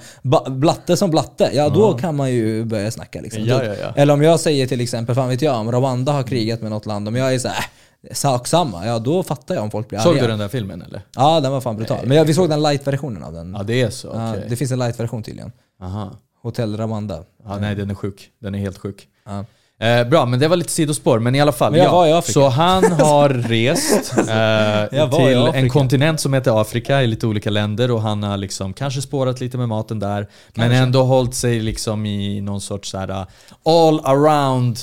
[0.52, 3.44] blatte som blatte, ja då kan man ju börja snacka liksom.
[3.46, 3.94] Ja, Då- ja, ja.
[3.96, 6.86] Eller om jag säger till exempel, fan vet jag, om Rwanda har krigat med något
[6.86, 7.66] land, om jag är såhär,
[8.10, 10.22] äh, sak samma, ja då fattar jag om folk blir Såg arga.
[10.22, 11.02] du den där filmen eller?
[11.16, 12.08] Ja den var fan brutal.
[12.08, 13.56] Men jag, vi såg den light-versionen av den.
[13.58, 14.46] Ja det är så, Ja, okej.
[14.50, 15.52] det finns en light-version tydligen.
[15.82, 16.12] Aha.
[16.42, 17.24] Hotell Rwanda.
[17.46, 18.30] Ja, nej den är sjuk.
[18.40, 19.08] Den är helt sjuk.
[19.26, 19.46] Ja.
[19.82, 21.20] Eh, bra, men det var lite sidospår.
[21.20, 21.72] Men i alla fall.
[21.72, 21.92] Men jag ja.
[21.92, 22.34] var i Afrika.
[22.34, 27.92] Så han har rest eh, till en kontinent som heter Afrika i lite olika länder
[27.92, 30.28] och han har liksom kanske spårat lite med maten där.
[30.54, 33.26] Men ändå hållit sig liksom i någon sorts så här uh,
[33.66, 34.80] all around,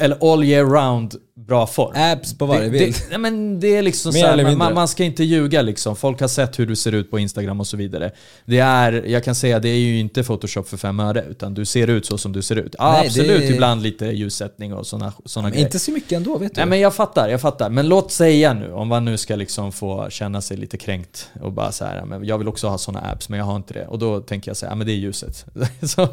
[0.00, 1.92] eller all year round bra form.
[1.94, 2.94] Apps på varje det, bild.
[2.94, 5.96] det, nej, men det är liksom Mer så här, man, man, ska inte ljuga liksom.
[5.96, 8.10] Folk har sett hur du ser ut på Instagram och så vidare.
[8.44, 11.64] Det är, jag kan säga, det är ju inte Photoshop för fem öre, utan du
[11.64, 12.74] ser ut så som du ser ut.
[12.78, 15.64] Ja, Nej, det- absolut, ibland lite ljussättning och sådana såna grejer.
[15.64, 16.60] inte så mycket ändå vet du.
[16.60, 17.70] Nej men jag fattar, jag fattar.
[17.70, 21.52] Men låt säga nu, om man nu ska liksom få känna sig lite kränkt och
[21.52, 23.86] bara så här, men jag vill också ha sådana apps men jag har inte det.
[23.86, 25.44] Och då tänker jag säga, ja men det är ljuset.
[25.82, 26.08] så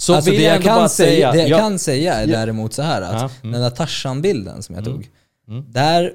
[0.00, 2.26] så alltså vill det jag jag, kan säga, säga, det jag ja, kan säga är
[2.26, 3.52] däremot så här att Ja, mm.
[3.52, 5.08] den där Tarzan-bilden som jag tog,
[5.48, 5.64] mm.
[5.68, 6.12] där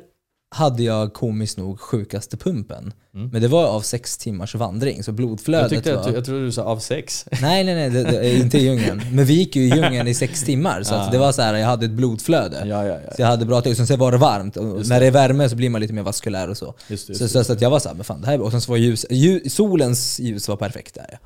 [0.56, 2.94] hade jag komiskt nog sjukaste pumpen.
[3.32, 6.02] Men det var av sex timmars vandring, så jag, blodflödet tyckte var...
[6.02, 7.26] att du, jag trodde du sa av sex.
[7.42, 9.02] Nej nej nej, det, det är inte i djungeln.
[9.12, 11.54] Men vi gick ju i djungeln i sex timmar, så att det var så här,
[11.54, 12.66] jag hade ett blodflöde.
[12.66, 13.16] Ja, ja, ja.
[13.16, 14.58] Så jag hade bra tryck, sen var det varmt.
[14.58, 16.74] Och när det är värme så blir man lite mer vaskulär och så.
[16.88, 18.52] Just det, just så, så, så att jag var såhär, men fan det här, och
[18.52, 21.18] sen så var ljus, ljus, solens ljus var perfekt där ja.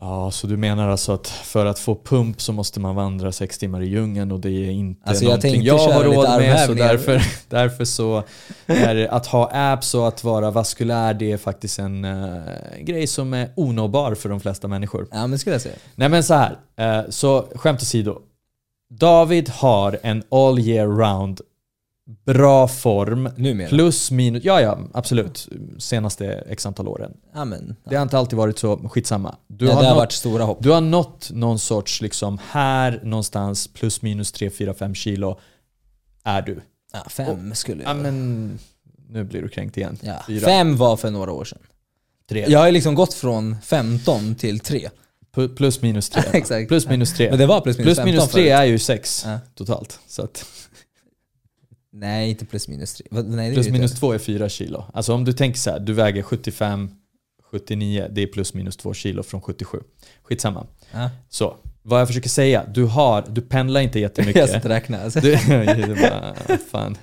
[0.00, 3.58] Ja, så du menar alltså att för att få pump så måste man vandra sex
[3.58, 6.66] timmar i djungeln och det är inte Alltså, jag någonting tänkte jag har råd med
[6.66, 8.22] så därför, därför så
[8.66, 12.40] är att ha apps och att vara vaskulär det är faktiskt en eh,
[12.80, 15.08] grej som är onåbar för de flesta människor.
[15.10, 15.74] Ja men skulle jag säga.
[15.94, 18.18] Nej men så här, eh, så skämt åsido.
[18.90, 21.40] David har en all year round
[22.24, 23.30] bra form.
[23.36, 23.68] Numera.
[23.68, 25.48] Plus minus, ja ja absolut.
[25.78, 27.12] Senaste x antal åren.
[27.34, 27.76] Ja men.
[27.84, 29.36] Det har inte alltid varit så, skitsamma.
[29.48, 30.58] Du ja, det har nått- varit stora hopp.
[30.62, 35.38] du har nått någon sorts, liksom här någonstans, plus minus 3-4-5 kilo,
[36.24, 36.60] är du.
[36.92, 37.96] Ja, fem skulle Ja jag.
[37.96, 38.58] men,
[39.08, 39.98] nu blir du kränkt igen.
[40.02, 40.24] Ja.
[40.26, 41.58] Fyra, Fem var för några år sedan.
[42.28, 42.44] tre.
[42.48, 44.90] Jag har liksom gått från 15 till 3.
[45.34, 46.22] Pu- Plus minus 3.
[46.32, 46.68] Exakt.
[46.68, 47.30] Plus minus 3.
[47.30, 48.52] Men det var plus minus Plus 15 minus 3 förut.
[48.52, 49.38] är ju 6 Ja.
[49.54, 49.98] totalt.
[50.06, 50.44] Så att,
[51.92, 53.06] Nej, inte plus minus 3.
[53.10, 54.00] Nej, plus minus inte.
[54.00, 54.84] 2 är 4 kilo.
[54.94, 56.90] Alltså om du tänker så här, du väger 75,
[57.50, 59.78] 79, det är plus minus 2 kilo från 77.
[60.22, 60.66] Skitsamma.
[60.92, 61.10] Ja.
[61.28, 64.46] Så, vad jag försöker säga, du har, du pendlar inte Jag jättemycket.
[64.50, 65.04] sitter och räknar.
[65.04, 65.20] Alltså.
[65.20, 65.36] Du,
[66.02, 66.34] bara,
[66.70, 66.96] fan.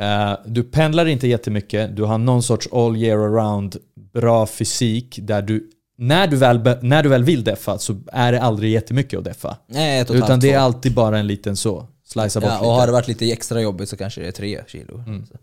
[0.00, 3.76] Eh, du pendlar inte jättemycket, du har någon sorts all year around
[4.12, 5.70] bra fysik där du
[6.00, 9.56] när du, väl, när du väl vill deffa så är det aldrig jättemycket att deffa.
[9.66, 10.64] Nej, ett och ett Utan det är två.
[10.64, 12.72] alltid bara en liten så, slicea bort Ja, och lite.
[12.80, 15.02] har det varit lite extra jobbigt så kanske det är 3 kilo.
[15.28, 15.36] Så.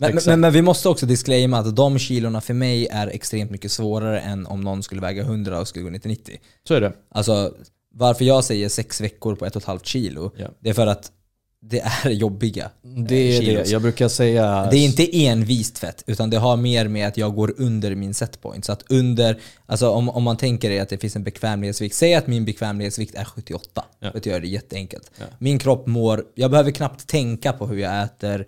[0.00, 3.72] Men, men, men vi måste också disclaima att de kilorna för mig är extremt mycket
[3.72, 6.40] svårare än om någon skulle väga 100 och skulle gå ner till 90.
[6.68, 6.92] Så är det.
[7.10, 7.54] Alltså
[7.94, 10.46] varför jag säger sex veckor på ett och ett halvt kilo, Ja.
[10.60, 11.12] det är för att
[11.68, 12.70] det är jobbiga.
[13.08, 13.64] Det är kilos.
[13.64, 13.70] det.
[13.72, 14.68] Jag brukar säga...
[14.70, 18.14] Det är inte envist fett, utan det har mer med att jag går under min
[18.14, 18.64] setpoint.
[18.64, 22.14] Så att under, alltså om, om man tänker er att det finns en bekvämlighetsvikt, säg
[22.14, 24.10] att min bekvämlighetsvikt är 78, Ja.
[24.10, 25.10] för att göra det jätteenkelt.
[25.18, 25.24] Ja.
[25.38, 28.46] Min kropp mår, jag behöver knappt tänka på hur jag äter.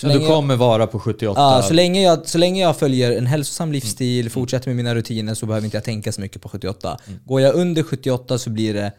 [0.00, 1.40] Så du länge jag- kommer vara på 78.
[1.40, 3.72] Ja, så länge, jag, så länge jag följer en hälsosam Mm.
[3.72, 6.98] livsstil, fortsätter med mina rutiner så behöver inte jag tänka så mycket på 78.
[7.06, 7.20] Mm.
[7.24, 8.92] Går jag under 78 så blir det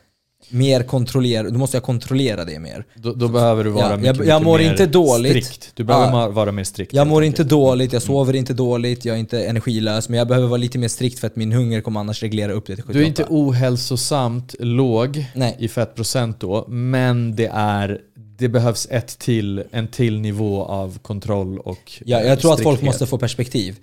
[0.49, 2.85] mer kontrollerat, då måste jag kontrollera det mer.
[2.95, 5.45] Då, då behöver du vara Ja, mycket, jag- mycket jag mår mer inte dåligt.
[5.45, 5.71] strikt.
[5.75, 6.29] Du behöver Ja.
[6.29, 6.93] vara mer strikt.
[6.93, 10.47] Jag mår inte dåligt, jag sover inte dåligt, jag är inte energilös, men jag behöver
[10.47, 12.97] vara lite mer strikt för att min hunger kommer annars reglera upp det till 78.
[12.99, 15.55] Du är inte ohälsosamt låg Nej.
[15.59, 17.99] i fettprocent då, men det är
[18.37, 22.63] det behövs ett till, en till nivå av kontroll och Ja, eh, jag tror att
[22.63, 23.75] folk måste få perspektiv.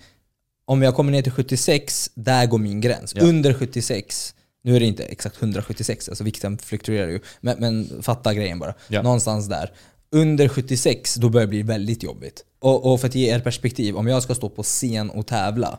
[0.66, 3.12] Om jag kommer ner till 76, där går min gräns.
[3.16, 3.22] Ja.
[3.22, 7.20] Under 76, nu är det inte exakt 176, alltså vikten fluktuerar ju.
[7.40, 8.74] Men, men fatta grejen bara.
[8.88, 9.02] Ja.
[9.02, 9.72] Någonstans där.
[10.10, 12.44] Under 76, då börjar det bli väldigt jobbigt.
[12.60, 15.78] Och, och för att ge er perspektiv, om jag ska stå på scen och tävla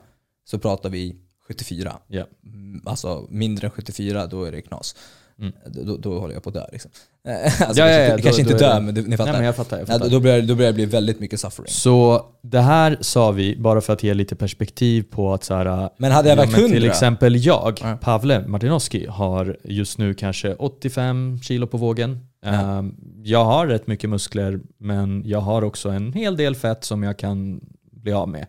[0.50, 1.16] så pratar vi
[1.48, 2.00] 74.
[2.08, 2.28] Ja.
[2.46, 4.96] Mm, Alltså mindre än 74, då är det knas.
[5.42, 5.54] Mm.
[5.66, 6.92] Då, då håller jag på att dö liksom.
[7.28, 9.18] alltså, Ja, kanske, ja, ja, inte- kanske då- inte då dö, det- men du, ni
[9.18, 9.32] fattar.
[9.32, 9.78] Nej men jag fattar.
[9.78, 10.06] Jag Ja, fattar.
[10.06, 11.68] då, då, börjar, då börjar det bli väldigt mycket suffering.
[11.70, 15.90] Så det här sa vi bara för att ge lite perspektiv på att så här,
[15.98, 16.90] Men hade jag ja, vägt men Till 100?
[16.90, 17.98] exempel jag, Ja.
[18.02, 22.20] Pavle Martinoski, har just nu kanske 85 kilo på vågen.
[22.46, 22.50] Ja.
[22.52, 27.04] Ehm, Jag har rätt mycket muskler, men jag har också en hel del fett som
[27.04, 28.46] jag kan bli av med.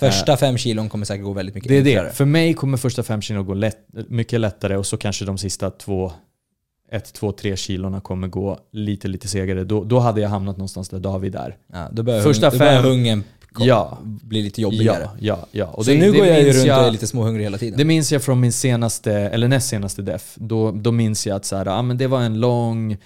[0.00, 2.06] Första fem kilon kommer säkert gå väldigt mycket Det är enklare.
[2.06, 2.12] det.
[2.12, 5.70] För mig kommer första fem kilon gå lätt, mycket lättare och så kanske de sista
[5.70, 6.12] två,
[6.90, 9.64] ett, två, tre kilorna kommer gå lite, lite segare.
[9.64, 11.56] Då, då hade jag hamnat någonstans där David är.
[11.72, 13.22] Ja, då börjar, Första hung, fem- hungern
[13.60, 13.98] Ja.
[14.02, 15.02] bli lite jobbigare.
[15.02, 15.66] Ja, ja, ja.
[15.66, 17.58] Och så det- nu det går jag ju runt jag- och är lite småhungrig hela
[17.58, 17.78] tiden.
[17.78, 20.34] Det minns jag från min senaste, eller näst senaste def.
[20.36, 22.96] Då, då minns jag att så här, ja, men det var en lång,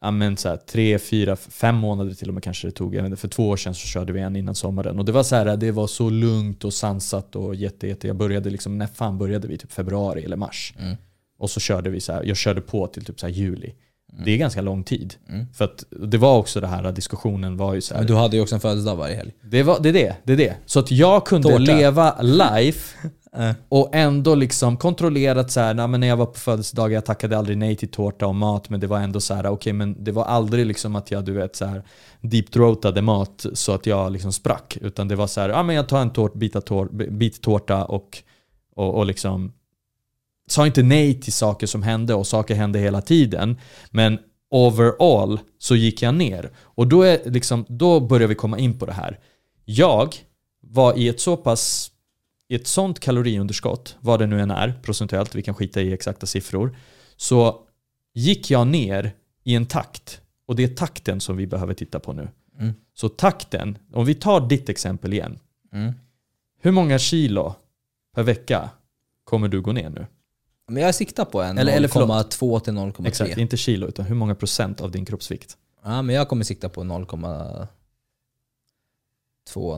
[0.00, 3.18] ja, men så här, tre, fyra, fem månader till och med kanske det tog.
[3.18, 4.98] För två år sedan så körde vi en innan sommaren.
[4.98, 8.06] Och det var så här, det var så lugnt och sansat och jätte, jätte.
[8.06, 9.58] Jag började liksom, när fan började vi?
[9.58, 10.74] Typ februari eller mars.
[10.78, 10.96] Mm.
[11.38, 13.74] Och så körde vi så här, jag körde på till typ så juli.
[14.24, 15.14] Det är ganska lång tid.
[15.28, 15.46] Mm.
[15.52, 18.00] För att det var också det här, diskussionen var ju så här.
[18.00, 19.32] Men du hade ju också en födelsedag varje helg.
[19.42, 20.56] Det, var, det är det, det är det.
[20.66, 21.58] Så att jag kunde Tårta.
[21.58, 22.96] leva life
[23.36, 23.52] Eh.
[23.68, 27.38] och ändå liksom kontrollerat så här, nej, men när jag var på födelsedagar, jag tackade
[27.38, 30.12] aldrig nej till tårta och mat, men det var ändå så här, okej men det
[30.12, 31.82] var aldrig liksom att jag du vet så här
[32.20, 34.78] deep-throatade mat så att jag liksom sprack.
[34.80, 37.42] Utan det var så här, ja men jag tar en tårt, bit, av tår, bit
[37.42, 38.18] tårta och,
[38.76, 39.52] och, och liksom
[40.46, 43.58] sa inte nej till saker som hände och saker hände hela tiden.
[43.90, 44.18] Men
[44.50, 46.50] overall så gick jag ner.
[46.58, 49.18] Och då, är liksom, då börjar vi komma in på det här.
[49.64, 50.14] Jag
[50.60, 51.90] var i ett så pass
[52.48, 56.26] i ett sånt kaloriunderskott, vad det nu än är procentuellt, vi kan skita i exakta
[56.26, 56.76] siffror,
[57.16, 57.60] så
[58.14, 59.12] gick jag ner
[59.44, 60.20] i en takt.
[60.46, 62.28] Och det är takten som vi behöver titta på nu.
[62.58, 62.74] Mm.
[62.94, 65.38] Så takten, om vi tar ditt exempel igen.
[65.72, 65.92] Mm.
[66.60, 67.54] Hur många kilo
[68.14, 68.70] per vecka
[69.24, 70.06] kommer du gå ner nu?
[70.68, 72.08] Men jag siktar på en Eller- eller förlåt.
[72.08, 73.06] 0,2 till 0,3.
[73.08, 75.56] Exakt, inte kilo utan hur många procent av din kroppsvikt?
[75.84, 77.68] Ja, men jag kommer sikta på 0,2,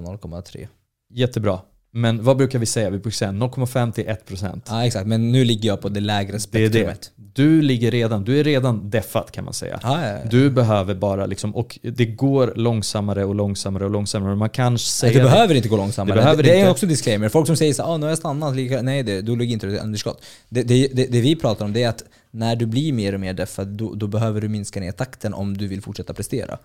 [0.00, 0.68] 0,3.
[1.08, 1.60] Jättebra.
[1.92, 2.90] Men vad brukar vi säga?
[2.90, 4.66] Vi brukar säga 0,5 till 1 procent.
[4.70, 7.10] Ja exakt, men nu ligger jag på det lägre Det är spektrumet.
[7.16, 7.42] det.
[7.42, 9.80] Du ligger redan, du är redan deffat kan man säga.
[9.82, 10.18] Ja, ja, ja.
[10.30, 14.36] Du behöver bara liksom, och det går långsammare och långsammare och långsammare.
[14.36, 16.20] Man kan säga Nej, det behöver inte gå långsammare.
[16.30, 16.70] Det det, det är inte.
[16.70, 17.28] också disclaimer.
[17.28, 18.56] Folk som säger så ah, nu har jag stannat.
[18.56, 20.24] lika-" Nej, det, då ligger inte du ett underskott.
[20.48, 23.20] Det, det, det, det vi pratar om det är att när du blir mer och
[23.20, 26.58] mer deffad, då, då behöver du minska ner takten om du vill fortsätta prestera.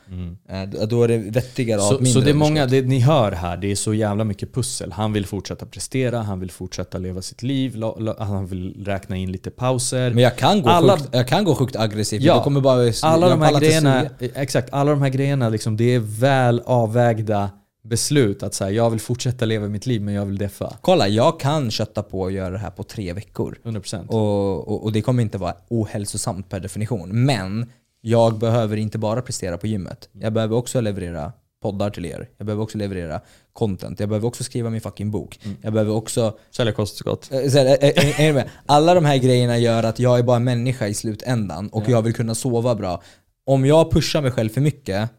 [0.50, 2.06] Eh, då- är det vettigare att ha Mm.
[2.06, 4.92] så, mindre det är många, det ni hör här, det är så jävla mycket pussel.
[4.92, 9.16] Han vill fortsätta prestera, han vill fortsätta leva sitt liv, la- la- han vill räkna
[9.18, 10.10] in lite pauser.
[10.14, 12.24] Men jag kan gå, Alla- sjukt, jag kan gå sjukt aggressivt.
[12.24, 12.44] Ja.
[12.44, 16.62] Kommer bara, alla de här grejerna, exakt, alla de här grejerna liksom, det är väl
[16.66, 17.50] avvägda
[17.84, 18.44] beslut.
[18.44, 20.78] Att säga, jag vill fortsätta leva mitt liv men jag vill deffa.
[20.82, 23.58] Kolla, jag kan kötta på och göra det här på tre veckor.
[23.64, 24.08] 100%.
[24.08, 27.26] Och, och, och det kommer inte vara ohälsosamt per definition.
[27.26, 30.10] Men jag behöver inte bara prestera på gymmet.
[30.12, 32.30] Jag behöver också leverera poddar till er.
[32.38, 33.22] Jag behöver också leverera
[33.54, 34.00] content.
[34.00, 35.40] Jag behöver också skriva min fucking bok.
[35.62, 36.38] Jag behöver också...
[36.52, 37.32] Sälja kosttillskott.
[37.32, 38.44] eh, så här, eh, eh?
[38.66, 42.02] Alla de här grejerna gör att jag är bara en människa i slutändan och jag
[42.02, 43.02] vill kunna sova bra.
[43.46, 45.10] Om jag pushar mig själv för mycket,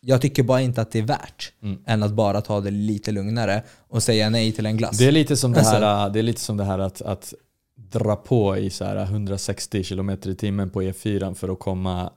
[0.00, 1.52] jag tycker bara inte att det är värt
[1.86, 4.98] än att bara ta det lite lugnare och säga nej till en glass.
[4.98, 7.34] Det är lite som det Alltså- här, det är lite som det här att, att
[7.92, 12.10] dra på i så här 160 km i timmen på E4 för att komma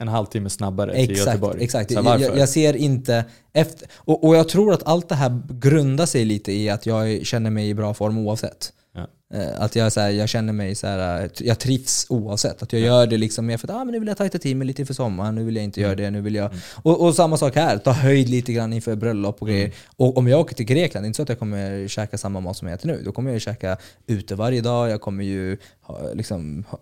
[0.00, 1.64] en halvtimme snabbare till Exakt, Göteborg.
[1.64, 1.92] exakt.
[1.92, 6.06] Så jag, jag ser inte efter, och, och jag tror att allt det här grundar
[6.06, 8.72] sig lite i att jag känner mig i bra form oavsett.
[9.34, 12.62] Eh, Att jag, så här, jag känner mig så här, eh, jag trivs oavsett.
[12.62, 14.56] Att jag gör det liksom mer för att ah, men nu vill jag tajta till
[14.56, 16.50] mig lite inför sommaren, nu vill jag inte göra det, nu vill jag...
[16.82, 19.72] Och, och samma sak här, ta höjd lite grann inför bröllop och grejer.
[19.96, 22.40] Och om jag åker till Grekland, det är inte så att jag kommer käka samma
[22.40, 23.02] mat som jag äter nu.
[23.04, 26.78] Då kommer jag ju käka ute varje dag, jag kommer ju ha, liksom, ha,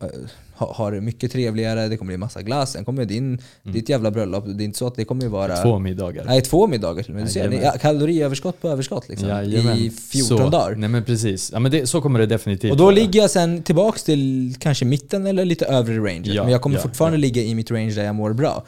[0.56, 4.10] ha, ha det mycket trevligare, det kommer bli massa glass, sen kommer din, ditt jävla
[4.10, 5.56] bröllop, det är inte så att det kommer vara...
[5.56, 6.24] Två middagar.
[6.24, 7.26] Nej, två middagar till och med.
[7.26, 9.28] Du ser, ja, kaloriöverskott på överskott liksom.
[9.28, 9.78] Jajamän.
[9.78, 10.74] I 14 så, dagar.
[10.74, 11.50] Nej men precis.
[11.52, 12.94] Ja, men det, så kommer det definitivt Och då vara.
[12.94, 16.22] ligger jag sen tillbaks till kanske mitten eller lite övre range.
[16.24, 17.20] Ja, men jag kommer ja, fortfarande ja.
[17.20, 18.64] ligga i mitt range där jag mår bra.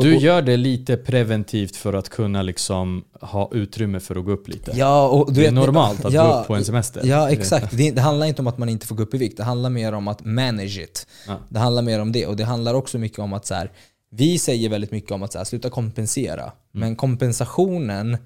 [0.00, 4.48] Du gör det lite preventivt för att kunna liksom ha utrymme för att gå upp
[4.48, 4.72] lite.
[4.74, 7.02] ja, och det är vet- normalt att ja, gå upp på en semester.
[7.04, 7.76] Ja, exakt.
[7.76, 9.36] Det, det handlar inte om att man inte får gå upp i vikt.
[9.36, 11.06] Det handlar mer om att manage it.
[11.26, 11.38] Ja.
[11.48, 12.26] Det handlar mer om det.
[12.26, 13.70] Och det handlar också mycket om att så här,
[14.10, 16.42] vi säger väldigt mycket om att så här, sluta kompensera.
[16.42, 16.52] Mm.
[16.70, 18.16] Men kompensationen,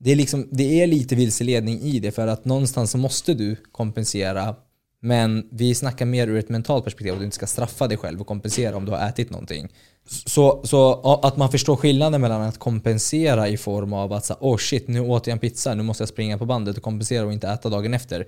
[0.00, 2.12] det är, liksom, det är lite vilseledning i det.
[2.12, 4.54] För att någonstans måste du kompensera.
[5.00, 7.12] Men vi snackar mer ur ett mentalt perspektiv.
[7.12, 9.68] Att du inte ska straffa dig själv och kompensera om du har ätit någonting.
[10.06, 14.56] Så, så att man förstår skillnaden mellan att kompensera i form av att säga oh
[14.56, 17.32] shit, nu åt jag en pizza, nu måste jag springa på bandet och kompensera och
[17.32, 18.26] inte äta dagen efter.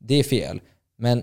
[0.00, 0.60] Det är fel.
[0.98, 1.22] Men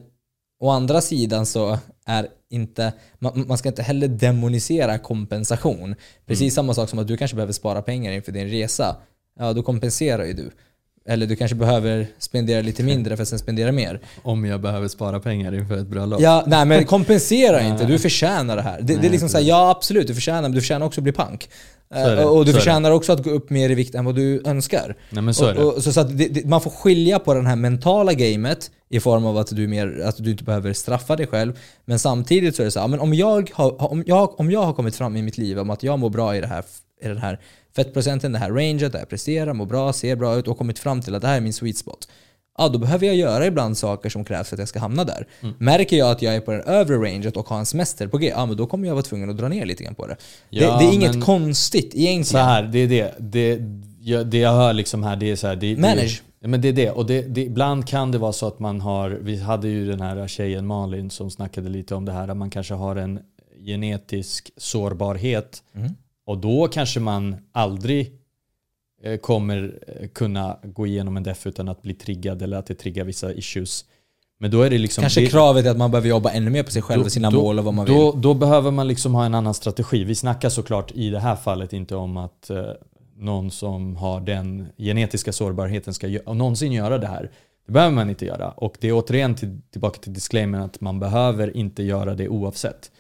[0.60, 5.96] å andra sidan så är inte, man, man ska inte heller demonisera kompensation.
[6.26, 8.96] Precis samma sak som att du kanske behöver spara pengar inför din resa.
[9.40, 10.52] Ja, då kompenserar ju du.
[11.06, 14.00] Eller du kanske behöver spendera lite mindre för att sen spendera mer.
[14.22, 16.22] Om jag behöver spara pengar inför ett bröllop.
[16.22, 18.78] Ja, nej men kompensera inte, du förtjänar det här.
[18.78, 21.04] Det, det är Nej, liksom såhär, ja absolut du förtjänar, men du förtjänar också att
[21.04, 21.50] bli pank.
[21.96, 24.42] Eh, och du så förtjänar också att gå upp mer i vikt än vad du
[24.46, 24.96] önskar.
[25.10, 25.52] Nej men så.
[25.52, 28.72] Och, och, så så att det, det, man får skilja på det här mentala gamet
[28.90, 31.60] i form av att du, mer, att du inte behöver straffa dig själv.
[31.86, 34.64] Men samtidigt så är det så här, men om jag, har, om, jag, om jag
[34.64, 36.64] har kommit fram i mitt liv om att jag mår bra i, det här,
[37.02, 37.40] i den här
[37.76, 41.02] fettprocenten, det här ranget, där jag presterar, mår bra, ser bra ut och kommit fram
[41.02, 42.08] till att det här är min sweet spot.
[42.58, 45.28] Ja, då behöver jag göra ibland saker som krävs för att jag ska hamna där.
[45.42, 45.56] Mm.
[45.60, 48.28] Märker jag att jag är på den övre ranget och har en semester på G,
[48.36, 50.16] ja men då kommer jag vara tvungen att dra ner lite grann på det.
[50.50, 52.26] Ja, det, det är inget men- konstigt egentligen.
[52.26, 53.16] Så här, det är det.
[53.20, 53.60] Det,
[54.00, 56.22] jag, det jag hör liksom här, det är så här, det, Manage.
[56.40, 56.92] Det, men det är det.
[56.92, 60.02] Och det, det, ibland kan det vara så att man har, vi hade ju den
[60.02, 63.20] här tjejen Malin som snackade lite om det här, att man kanske har en
[63.66, 65.64] genetisk sårbarhet.
[65.76, 65.92] Mm.
[66.26, 68.12] Och då kanske man aldrig
[69.04, 72.76] eh, kommer eh, kunna gå igenom en def utan att bli triggad eller att det
[72.76, 73.86] triggar vissa issues.
[74.40, 75.02] Men då är det liksom...
[75.02, 77.32] Kanske det, kravet är att man behöver jobba ännu mer på sig själv och sina
[77.32, 78.22] då, mål och vad man då, vill.
[78.22, 80.04] Då behöver man liksom ha en annan strategi.
[80.04, 82.64] Vi snackar såklart i det här fallet inte om att eh,
[83.18, 87.32] någon som har den genetiska sårbarheten ska någonsin göra det här.
[87.66, 88.52] Det behöver man inte göra.
[88.52, 92.92] Och det är återigen till, tillbaka till disclaimer att man behöver inte göra det oavsett.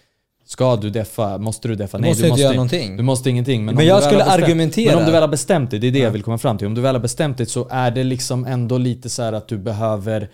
[0.53, 1.37] Ska du deffa?
[1.37, 1.97] Måste du deffa?
[1.97, 2.97] Du måste inte göra någonting.
[2.97, 3.65] Du måste ingenting.
[3.65, 5.87] Men, Men jag du skulle bestämt, argumentera- Men om du väl har bestämt dig, det
[5.87, 6.67] är det jag vill komma fram till.
[6.67, 9.47] Om du väl har bestämt dig så är det liksom ändå lite så här att
[9.47, 10.29] du behöver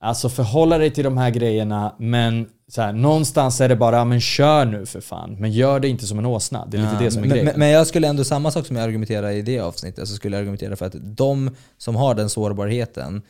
[0.00, 4.04] Alltså förhålla dig till de här grejerna men så här, någonstans är det bara, "Ja,
[4.04, 5.36] men kör nu för fan.
[5.40, 6.66] Men gör det inte som en åsna.
[6.70, 7.52] Det är lite det som är men, grejen.
[7.56, 10.40] men, jag skulle ändå, samma sak som jag argumenterar i det avsnittet, så skulle jag
[10.40, 13.22] argumentera för att de som har den sårbarheten,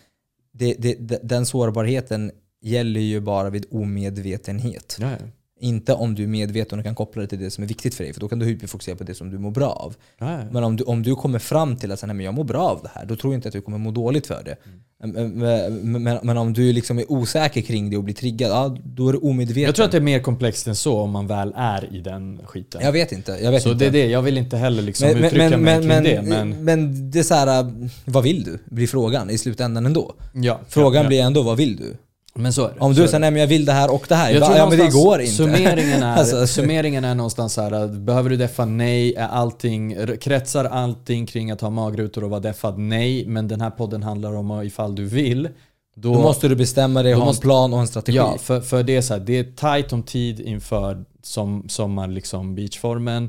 [0.52, 2.30] det, det, de- den sårbarheten
[2.62, 4.96] gäller ju bara vid omedvetenhet.
[5.00, 5.16] ja, ja.
[5.60, 8.04] Inte om du är medveten och kan koppla det till det som är viktigt för
[8.04, 9.94] dig, för då kan du hyperfokusera på det som du mår bra av.
[10.18, 10.44] Ja, ja.
[10.52, 12.90] Men om du, om du kommer fram till att "Nej, jag mår bra av det
[12.94, 14.56] här, då tror jag inte att du kommer må dåligt för det.
[14.66, 14.80] Mm.
[15.00, 19.08] Men, men, men, om du liksom är osäker kring det och blir triggad, ja, då
[19.08, 19.62] är du omedveten.
[19.62, 22.40] Jag tror att det är mer komplext än så om man väl är i den
[22.44, 22.80] skiten.
[22.84, 23.38] Jag vet inte.
[23.42, 23.84] Jag vet så inte.
[23.84, 26.50] det är det, jag vill inte heller liksom Men, uttrycka men, mig men, kring men,
[26.50, 26.56] det.
[26.62, 27.72] Men det är så här,
[28.04, 28.58] vad vill du?
[28.64, 30.14] Blir frågan i slutändan ändå.
[30.34, 31.96] ja, Frågan ja, blir ändå, vad vill du?
[32.38, 32.80] Men så är det.
[32.80, 34.30] Om du säger, nej men jag vill det här och det här.
[34.30, 35.32] Jag ja men det går inte.
[35.32, 38.64] Summeringen är, Alltså, summeringen är någonstans så här, att behöver du deffa?
[38.64, 39.14] Nej.
[39.14, 42.78] Är allting, kretsar allting kring att ha magrutor och vara deffad?
[42.78, 43.26] Nej.
[43.26, 45.48] Men den här podden handlar om ifall du vill.
[45.96, 48.16] Då, då måste du bestämma dig, ha måste- en plan och en strategi.
[48.18, 52.08] Ja, för, för det är så här, det är tight om tid inför som, sommar,
[52.08, 53.28] liksom beachformen.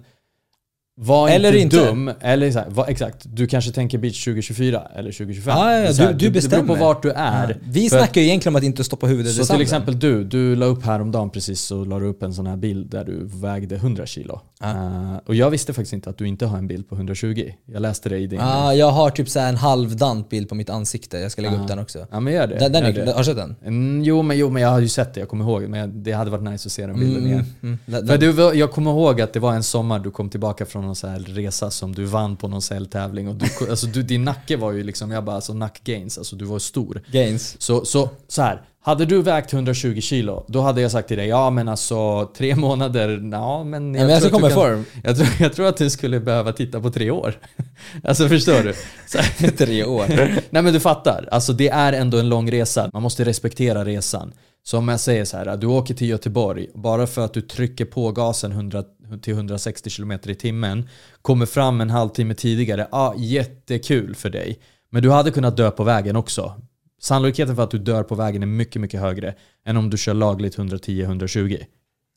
[1.02, 1.90] Var Eller inte, inte.
[1.90, 2.12] dum.
[2.22, 5.58] Eller så här, var, exakt, du kanske tänker beach 2024 eller 2025.
[5.58, 6.80] Ja, ja, här, du- du det, det beror på bestämmer.
[6.80, 7.50] vart du är.
[7.50, 7.56] Ja.
[7.64, 9.62] Vi För- snackar ju egentligen om att inte stoppa huvudet i Så till sanden.
[9.62, 12.90] exempel du, du la upp häromdagen precis så la du upp en sån här bild
[12.90, 14.42] där du vägde 100 kilo.
[14.64, 17.52] Eh, och jag visste faktiskt inte att du inte har en bild på 120.
[17.66, 18.40] Jag läste det i din...
[18.40, 21.18] Ja, jag har typ så en halvdant bild på mitt ansikte.
[21.18, 22.08] Jag ska lägga upp den också.
[22.12, 22.60] Ja men gör det.
[22.60, 23.12] Den, den gör är, det.
[23.12, 23.56] har du sett den?
[23.66, 25.62] Mm, jo, men, jo men jag har ju sett det, jag kommer ihåg.
[25.70, 27.46] Men det hade varit nice att se den bilden igen.
[27.62, 30.66] Mm, den, För du, jag kommer ihåg att det var en sommar du kom tillbaka
[30.66, 34.04] från någon så här resa som du vann på någon tävling och du, alltså du,
[34.04, 37.02] din nacke var ju liksom, jag bara alltså nackgains, alltså du var stor.
[37.12, 37.62] gains.
[37.62, 41.28] Så, så, så här, Hade du vägt 120 kilo, då hade jag sagt till dig,
[41.28, 43.96] ja men alltså tre månader, ja men...
[43.96, 44.86] Jag, men jag ska komma i form.
[45.04, 47.34] Jag tror, jag tror att du skulle behöva titta på tre år.
[48.04, 48.74] alltså förstår du?
[49.08, 50.06] Så, tre år?
[50.50, 52.90] Nej men du fattar, alltså det är ändå en lång resa.
[52.94, 54.34] Man måste respektera resan.
[54.64, 57.86] Så om jag säger så här, du åker till Göteborg, bara för att du trycker
[57.86, 58.84] på gasen 100
[59.22, 60.90] till 160 km i timmen,
[61.22, 64.60] kommer fram en halvtimme tidigare, ja ah, jättekul för dig.
[64.92, 66.56] Men du hade kunnat dö på vägen också.
[67.00, 69.36] Sannolikheten för att du dör på vägen är mycket, mycket högre
[69.66, 71.66] än om du kör lagligt 110-120.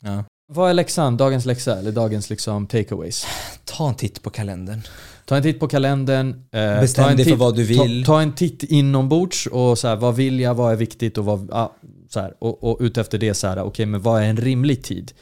[0.02, 0.24] Ja.
[0.48, 1.16] Vad är läxan?
[1.16, 1.78] Dagens läxa?
[1.78, 3.26] Eller dagens liksom takeaways?
[3.64, 4.80] Ta en titt på kalendern.
[5.24, 6.44] Ta en titt på kalendern.
[6.52, 8.04] Eh, Bestäm dig för vad du vill.
[8.04, 11.24] Ta, ta, en titt inombords och så här, vad vill jag, vad är viktigt och
[11.24, 11.72] vad, ah,
[12.08, 14.84] så här, och, och utefter det så här, okej okay, men vad är en rimlig
[14.84, 15.12] tid?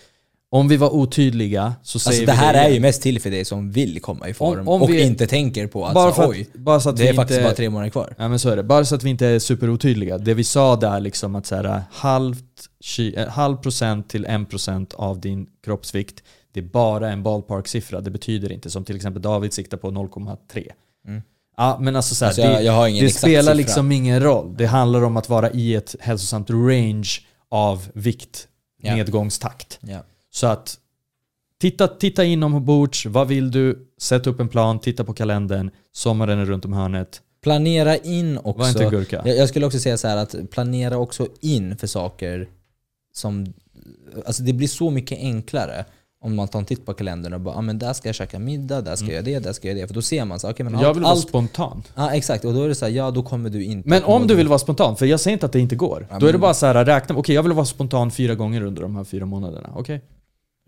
[0.52, 3.30] Om vi var otydliga så säger alltså, det här det är ju mest till för
[3.30, 6.12] dig som vill komma i form om, om och vi, inte tänker på att, bara
[6.12, 8.14] så, oj, att, bara så att det är faktiskt inte, bara tre månader kvar.
[8.18, 8.62] Ja men så är det.
[8.62, 10.18] Bara så att vi inte är superotydliga.
[10.18, 12.68] Det vi sa där liksom att så här, halvt,
[13.14, 16.22] eh, halv procent till en procent av din kroppsvikt,
[16.52, 18.00] det är bara en ballpark-siffra.
[18.00, 20.66] Det betyder inte som till exempel David siktar på 0,3.
[21.08, 21.22] Mm.
[21.56, 23.54] Ja men alltså, så här, alltså det, jag, jag det spelar siffra.
[23.54, 24.54] liksom ingen roll.
[24.56, 27.08] Det handlar om att vara i ett hälsosamt range
[27.48, 28.48] av vikt,
[28.82, 28.94] ja.
[28.94, 29.78] nedgångstakt.
[30.30, 30.78] Så att
[31.60, 33.86] titta, titta inombords, vad vill du?
[33.98, 37.22] Sätt upp en plan, titta på kalendern, sommaren är runt om hörnet.
[37.42, 38.58] Planera in också.
[38.58, 39.22] Var inte gurka.
[39.24, 42.48] Jag, jag skulle också säga så här att planera också in för saker
[43.14, 43.46] som,
[44.26, 45.84] alltså det blir så mycket enklare
[46.22, 48.38] om man tar en titt på kalendern och bara ah, men där ska jag käka
[48.38, 49.32] middag, där ska jag mm.
[49.32, 49.88] göra det, där ska jag göra det.
[49.88, 51.82] För då ser man så okay, men Jag allt, vill vara allt, spontan.
[51.94, 54.26] Ja exakt, och då är det så här, ja då kommer du inte Men om
[54.26, 56.06] du vill vara spontan, för jag säger inte att det inte går.
[56.10, 58.34] Ja, då är det bara så här, räkna, okej okay, jag vill vara spontan fyra
[58.34, 59.68] gånger under de här fyra månaderna.
[59.72, 59.80] Okej?
[59.80, 60.00] Okay.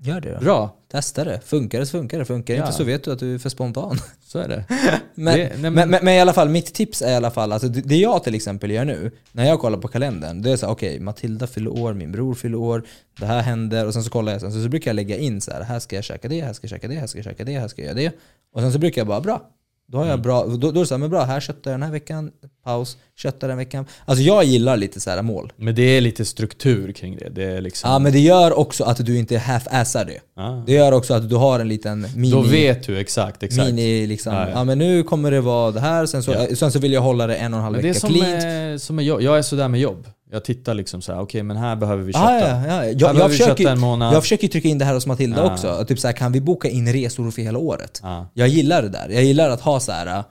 [0.04, 0.40] Gör det då.
[0.40, 0.76] Bra.
[0.90, 1.40] Testa det.
[1.44, 2.24] Funkar det så funkar det.
[2.24, 2.66] Funkar det ja.
[2.66, 3.98] inte så vet du att du är för spontan.
[4.24, 4.64] Så är det.
[5.14, 7.88] men, det, men, men, men, i alla fall, mitt tips är i alla fall att
[7.88, 10.88] det jag till exempel gör nu, när jag kollar på kalendern, det är så okej,
[10.88, 12.82] okay, Matilda fyller år, min bror fyller år,
[13.20, 15.40] det här händer och sen så kollar jag sen, så, så brukar jag lägga in
[15.40, 17.24] så här, här ska jag käka det, här ska jag käka det, här ska jag
[17.24, 18.16] käka det, här ska jag göra det.
[18.54, 19.50] Och sen så brukar jag bara, bra,
[19.88, 20.22] då har jag mm.
[20.22, 22.30] bra, då, då är det så här, men bra, här köttar jag den här veckan,
[22.64, 23.86] paus, köttar den veckan.
[24.04, 25.52] Alltså jag gillar lite så här mål.
[25.56, 27.28] Men det är lite struktur kring det.
[27.28, 27.90] det är liksom...
[27.90, 30.42] Ja men det gör också att du inte half-assar det.
[30.42, 30.62] Ah.
[30.66, 32.30] Det gör också att du har en liten mini...
[32.30, 33.66] Då vet du exakt, exakt.
[33.66, 34.50] Mini liksom, ja, ja.
[34.50, 36.56] ja men nu kommer det vara det här, sen så, ja.
[36.56, 38.30] sen så vill jag hålla det en och en halv vecka clean.
[38.30, 39.20] Det är som, som är jobb.
[39.22, 40.06] Jag är sådär med jobb.
[40.32, 42.26] Jag tittar liksom såhär, okej okay, men här behöver vi kötta.
[42.26, 42.84] Ah, ja, ja.
[42.84, 44.14] Jag, jag, försöker, en månad.
[44.14, 45.52] jag försöker trycka in det här hos Matilda ah.
[45.52, 45.84] också.
[45.88, 48.00] Typ såhär, kan vi boka in resor för hela året?
[48.04, 48.24] Ah.
[48.34, 49.08] Jag gillar det där.
[49.08, 50.24] Jag gillar att ha så här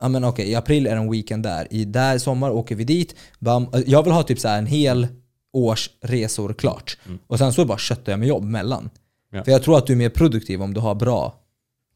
[0.00, 1.66] ja men okej, i april är en weekend där.
[1.70, 3.14] I där sommar åker vi dit.
[3.38, 3.66] Bam.
[3.86, 5.06] Jag vill ha typ så en hel
[5.52, 6.98] års resor klart.
[7.06, 7.18] Mm.
[7.26, 8.90] Och sen så bara köttar jag med jobb mellan.
[9.32, 9.44] Ja.
[9.44, 11.34] För jag tror att du är mer produktiv om du har bra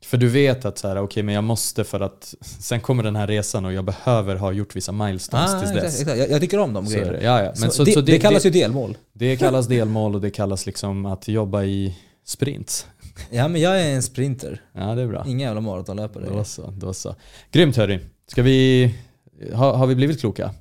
[0.05, 3.17] för du vet att så här, okay, men jag måste för att sen kommer den
[3.17, 6.01] här resan och jag behöver ha gjort vissa milestones ah, tills exakt, dess.
[6.01, 6.19] Exakt.
[6.19, 7.23] Jag, jag, tycker om de grejerna.
[7.23, 7.53] Ja, ja.
[7.61, 8.97] Men så, så, det, så det, det, kallas ju delmål.
[9.13, 11.97] Det kallas delmål och det kallas liksom att jobba i
[12.27, 12.87] sprints.
[13.31, 14.63] Ja men jag är en sprinter.
[14.73, 15.25] Ja det är bra.
[15.27, 16.25] Ingen jävla maratonlöpare.
[16.29, 17.15] Då så, då så.
[17.53, 18.01] Grymt hörni.
[18.27, 18.95] Ska vi...
[19.53, 20.55] Ha, har vi blivit kloka?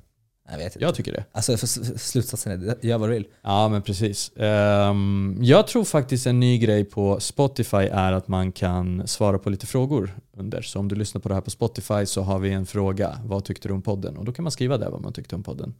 [0.50, 0.84] Jag vet inte.
[0.84, 1.24] Jag tycker det.
[1.32, 1.56] Alltså
[1.98, 3.26] slutsatsen är, gör vad du vill.
[3.42, 4.32] Ja men precis.
[4.36, 9.50] Um, jag tror faktiskt en ny grej på Spotify är att man kan svara på
[9.50, 10.62] lite frågor under.
[10.62, 13.18] Så om du lyssnar på det här på Spotify så har vi en fråga.
[13.24, 14.16] Vad tyckte du om podden?
[14.16, 15.74] Och då kan man skriva där vad man tyckte om podden.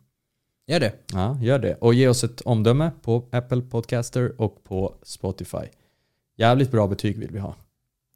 [0.66, 0.92] Gör det.
[1.12, 1.74] Ja, gör det.
[1.74, 5.66] Och ge oss ett omdöme på Apple Podcaster och på Spotify.
[6.36, 7.54] Jävligt bra betyg vill vi ha.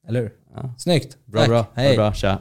[0.09, 0.33] Eller hur?
[0.55, 0.75] Ja.
[0.79, 1.19] Snyggt.
[1.25, 1.49] Bra, Tack.
[1.49, 1.67] bra.
[1.75, 1.97] Hej.
[1.97, 2.39] Bra, tja.